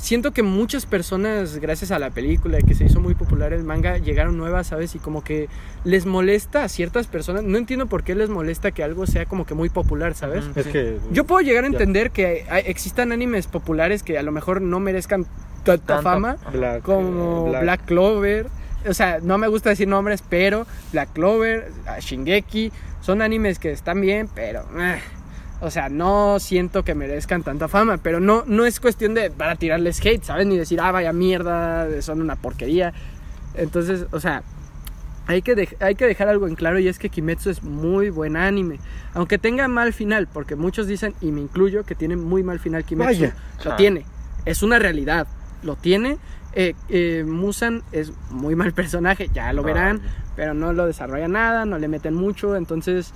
[0.00, 3.64] siento que muchas personas, gracias a la película y que se hizo muy popular el
[3.64, 4.94] manga, llegaron nuevas, ¿sabes?
[4.94, 5.48] Y como que
[5.84, 7.44] les molesta a ciertas personas.
[7.44, 10.44] No entiendo por qué les molesta que algo sea como que muy popular, ¿sabes?
[10.56, 10.98] Es que.
[11.12, 11.72] Yo puedo llegar a Ya.
[11.72, 15.26] entender que existan animes populares que a lo mejor no merezcan
[15.64, 17.84] tanta Tanto- fama, Black, como eh, Black.
[17.84, 18.46] Clover.
[18.88, 21.70] O sea, no me gusta decir nombres, pero Black Clover,
[22.00, 22.72] Shingeki,
[23.02, 24.64] son animes que están bien, pero...
[24.78, 24.98] eh,
[25.60, 29.56] o sea, no siento que merezcan tanta fama, pero no, no es cuestión de para
[29.56, 30.46] tirarles hate, ¿sabes?
[30.46, 32.92] Ni decir, ah, vaya mierda, son una porquería.
[33.54, 34.42] Entonces, o sea,
[35.26, 38.36] hay que, hay que dejar algo en claro y es que Kimetsu es muy buen
[38.36, 38.78] anime.
[39.14, 42.84] Aunque tenga mal final, porque muchos dicen, y me incluyo, que tiene muy mal final
[42.84, 43.06] Kimetsu.
[43.22, 43.34] Vaya.
[43.64, 43.76] Lo Ah.
[43.76, 44.06] tiene.
[44.46, 45.26] Es una realidad.
[45.62, 46.16] Lo tiene.
[46.54, 50.10] Eh, eh, Musan es muy mal personaje, ya lo verán, Vaya.
[50.34, 53.12] pero no lo desarrolla nada, no le meten mucho, entonces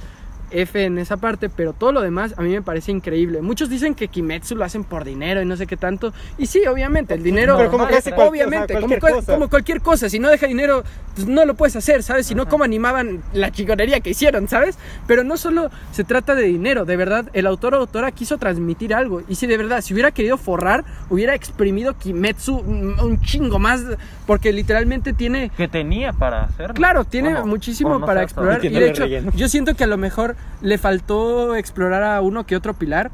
[0.55, 3.43] F en esa parte, pero todo lo demás a mí me parece increíble.
[3.43, 6.65] Muchos dicen que Kimetsu lo hacen por dinero y no sé qué tanto, y sí,
[6.67, 9.33] obviamente, el dinero Pero como es- obviamente, o sea, como, cualquier cual- cosa.
[9.35, 10.85] como cualquier cosa, si no deja dinero,
[11.15, 12.27] pues no lo puedes hacer, ¿sabes?
[12.27, 14.79] Si no, cómo animaban la chingonería que hicieron, ¿sabes?
[15.07, 18.95] Pero no solo se trata de dinero, de verdad, el autor o autora quiso transmitir
[18.95, 19.23] algo.
[19.29, 23.83] Y si de verdad, si hubiera querido forrar, hubiera exprimido Kimetsu un, chingo más,
[24.27, 25.51] porque literalmente tiene...
[25.57, 26.75] Que tenía para hacerlo.
[26.75, 27.47] Claro, tiene ¿O no?
[27.47, 28.65] muchísimo ¿O no para explorar.
[28.65, 29.31] Y no de hecho, relleno.
[29.35, 33.11] yo siento que a lo mejor le faltó explorar a uno que otro pilar,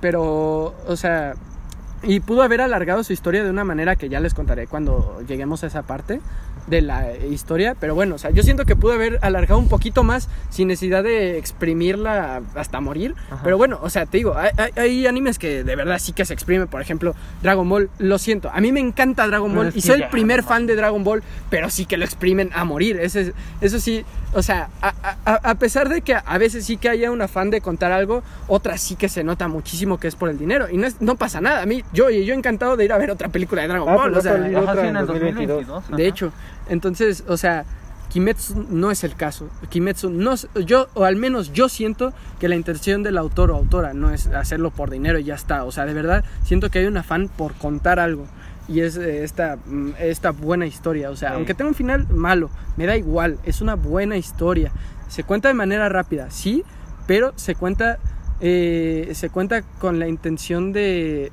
[0.00, 1.34] pero, o sea,
[2.06, 5.64] y pudo haber alargado su historia de una manera que ya les contaré cuando lleguemos
[5.64, 6.20] a esa parte
[6.68, 10.02] de la historia, pero bueno, o sea, yo siento que pudo haber alargado un poquito
[10.02, 13.40] más sin necesidad de exprimirla hasta morir, Ajá.
[13.44, 16.24] pero bueno, o sea, te digo, hay, hay- hay animes que de verdad sí que
[16.24, 19.80] se exprime, por ejemplo, Dragon Ball, lo siento, a mí me encanta Dragon Ball y
[19.80, 23.32] soy el primer fan de Dragon Ball, pero sí que lo exprimen a morir, Ese,
[23.60, 24.92] eso sí, o sea, a,
[25.24, 28.22] a- a pesar de que a veces sí que haya un afán de contar algo,
[28.48, 31.14] otras sí que se nota muchísimo que es por el dinero y no, es- no
[31.16, 33.88] pasa nada, a mí, yo, yo encantado de ir a ver otra película de Dragon
[33.88, 35.66] Ah, Ball, pues o sea, otra en el 2022.
[35.66, 35.96] 2022.
[35.96, 36.32] de hecho,
[36.68, 37.64] entonces, o sea,
[38.08, 39.48] Kimetsu no es el caso.
[39.68, 43.56] Kimetsu no es- yo o al menos yo siento que la intención del autor o
[43.56, 46.78] autora no es hacerlo por dinero y ya está, o sea, de verdad siento que
[46.78, 48.26] hay un afán por contar algo
[48.68, 51.34] y es eh, esta mm, esta buena historia, o sea, Sí.
[51.36, 54.70] aunque tenga un final malo, me da igual, es una buena historia.
[55.08, 56.64] Se cuenta de manera rápida, sí,
[57.06, 57.98] pero se cuenta
[58.40, 61.32] eh, se cuenta con la intención de,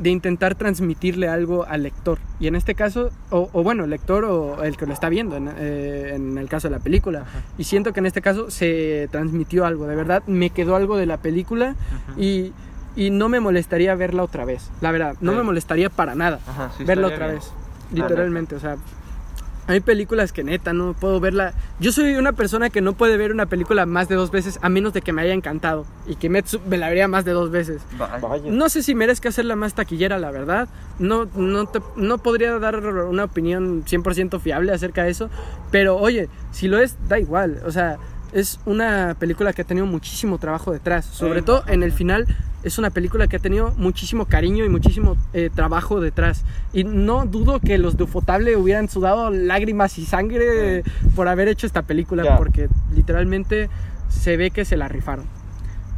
[0.00, 2.18] de intentar transmitirle algo al lector.
[2.40, 5.36] Y en este caso, o, o bueno, el lector o el que lo está viendo,
[5.36, 7.24] en, eh, en el caso de la película.
[7.58, 11.04] Y siento que en este caso se transmitió algo, de verdad, me quedó algo de
[11.06, 11.76] la película
[12.16, 12.52] y,
[12.96, 14.70] y no me molestaría verla otra vez.
[14.80, 15.36] La verdad, no Sí.
[15.38, 17.38] me molestaría para nada Ajá, sí, verla otra bien.
[17.38, 17.52] vez.
[17.92, 18.76] Literalmente, o sea,
[19.72, 21.52] hay películas que neta no puedo verla.
[21.80, 24.68] Yo soy una persona que no puede ver una película más de dos veces a
[24.68, 25.86] menos de que me haya encantado.
[26.06, 27.82] Y Kimetsu me la vería más de dos veces.
[27.98, 28.42] Vaya.
[28.50, 30.68] No sé si merezca hacerla más taquillera, la verdad.
[30.98, 35.30] No, no, te- no podría dar una opinión 100% fiable acerca de eso.
[35.70, 37.60] Pero oye, si lo es, da igual.
[37.66, 37.98] O sea,
[38.32, 41.04] es una película que ha tenido muchísimo trabajo detrás.
[41.06, 41.46] Sobre Sí.
[41.46, 42.26] todo en el final,
[42.62, 46.44] es una película que ha tenido muchísimo cariño y muchísimo eh, trabajo detrás.
[46.72, 50.82] Y no dudo que los de Ufotable hubieran sudado lágrimas y sangre
[51.16, 52.36] por haber hecho esta película.
[52.36, 53.68] Porque literalmente
[54.08, 55.39] se ve que se la rifaron.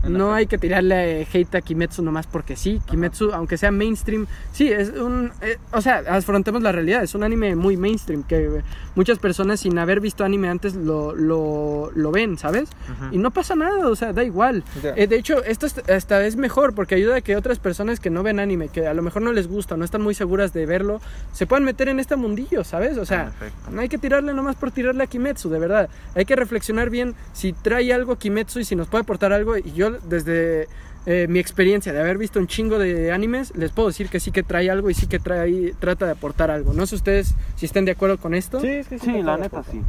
[0.09, 2.81] No hay que tirarle hate a Kimetsu nomás porque sí.
[2.91, 5.31] Kimetsu, aunque sea mainstream, sí, es un...
[5.43, 8.63] eh, o sea, afrontemos la realidad, es un anime muy mainstream que eh,
[8.97, 12.69] muchas personas sin haber visto anime antes lo, lo, lo ven, ¿sabes?
[13.13, 14.65] Y no pasa nada, o sea, da igual.
[14.97, 18.11] Eh, de hecho, esto es- hasta es mejor porque ayuda a que otras personas que
[18.11, 20.67] no ven anime, que a lo mejor no les gusta, no están muy seguras de
[20.67, 21.01] verlo,
[21.33, 22.99] se puedan meter en este mundillo, ¿sabes?
[22.99, 23.33] O sea,
[23.71, 25.89] no hay que tirarle nomás por tirarle a Kimetsu, de verdad.
[26.15, 29.57] Hay que reflexionar bien si trae algo Kimetsu y si nos puede aportar algo.
[29.57, 30.69] Y yo, desde
[31.07, 34.31] eh, mi experiencia de haber visto un chingo de animes, les puedo decir que sí
[34.31, 36.73] que trae algo y sí que trae, trata de aportar algo.
[36.73, 38.61] No sé ustedes si estén de acuerdo con esto.
[38.61, 39.83] Sí, es que Sí, me la neta sí.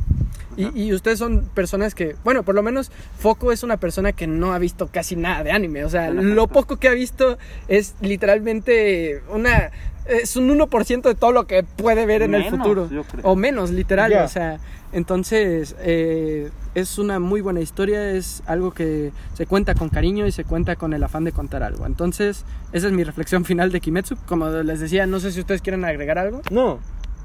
[0.55, 4.27] Y, y ustedes son personas que, bueno, por lo menos Foco es una persona que
[4.27, 5.83] no ha visto casi nada de anime.
[5.83, 7.37] O sea, lo poco que ha visto
[7.67, 9.71] es literalmente una...
[10.05, 12.89] Es un 1% de todo lo que puede ver en el Menos, futuro.
[12.91, 13.23] yo creo.
[13.25, 14.11] O menos, literal.
[14.11, 14.25] Ya.
[14.25, 14.59] O sea,
[14.93, 18.11] entonces eh, es una muy buena historia.
[18.11, 21.63] Es algo que se cuenta con cariño y se cuenta con el afán de contar
[21.63, 21.85] algo.
[21.85, 24.15] Entonces, esa es mi reflexión final de Kimetsu.
[24.27, 26.41] Como les decía, no sé si ustedes quieren agregar algo.
[26.51, 26.79] No,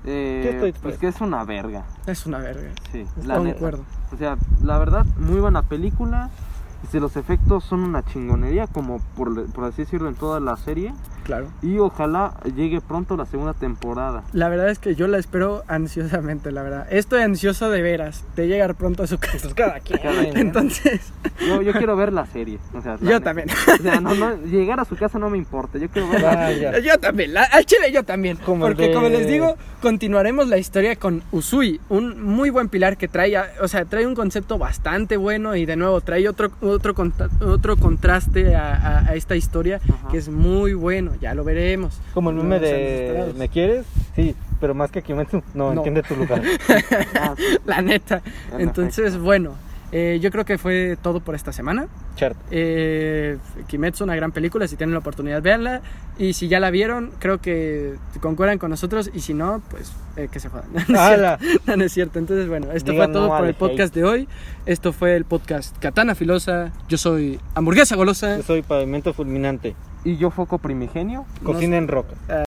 [0.04, 1.84] Eh, Yo estoy- pues que es una verga.
[2.06, 2.70] Es una verga.
[2.92, 3.84] Sí, Estoy la de acuerdo.
[4.12, 6.30] O sea, la verdad, muy buena película.
[6.84, 10.92] Este, los efectos son una chingonería, como por, por así decirlo, en toda la serie.
[11.24, 11.48] Claro.
[11.60, 14.22] Y ojalá llegue pronto la segunda temporada.
[14.32, 16.86] La verdad es que yo la espero ansiosamente, la verdad.
[16.90, 19.36] Estoy ansioso de veras, de llegar pronto a su casa.
[19.42, 20.00] pues cada quien.
[20.38, 21.12] Entonces,
[21.46, 22.58] Yo, yo quiero ver la serie.
[22.74, 23.24] O sea, la yo neta.
[23.24, 23.48] también.
[23.50, 25.78] O sea, no, no, llegar a su casa no me importa.
[25.78, 26.78] Yo quiero ver la Vaya.
[26.78, 28.38] Yo también, la- al chile yo también.
[28.38, 32.96] Como porque de- como les digo, continuaremos la historia con Usui, un muy buen pilar
[32.96, 36.94] que trae, o sea, trae un concepto bastante bueno y de nuevo trae otro, otro,
[36.94, 40.08] conta- otro contraste a, a- a esta historia Ajá.
[40.10, 42.00] que es muy bueno, ya lo veremos.
[42.14, 43.32] Como el meme de.
[43.36, 43.86] ¿me quieres?
[44.16, 45.80] Sí, pero más que Kimetsu, no, No.
[45.80, 46.42] entiende tu lugar.
[47.20, 47.44] Ah, sí.
[47.66, 48.22] La neta.
[48.52, 49.52] En Entonces, bueno,
[49.90, 51.88] eh, yo creo que fue todo por esta semana.
[52.16, 52.36] Chart.
[52.50, 55.80] Eh, Kimetsu, una gran película, si tienen la oportunidad, véanla.
[56.18, 59.10] Y si ya la vieron, creo que concuerdan con nosotros.
[59.14, 60.68] Y si no, pues eh, que se jodan.
[60.88, 61.44] No, cierto.
[61.66, 62.18] No, no es cierto.
[62.18, 64.28] Entonces, bueno, esto Digan fue todo no por el podcast de hoy.
[64.66, 66.72] Esto fue el podcast Katana Filosa.
[66.88, 68.36] Yo soy Hamburguesa Golosa.
[68.36, 69.74] Yo soy pavimento fulminante.
[70.04, 71.24] Y yo foco primigenio.
[71.42, 72.14] Cocina en roca.
[72.28, 72.44] Ah,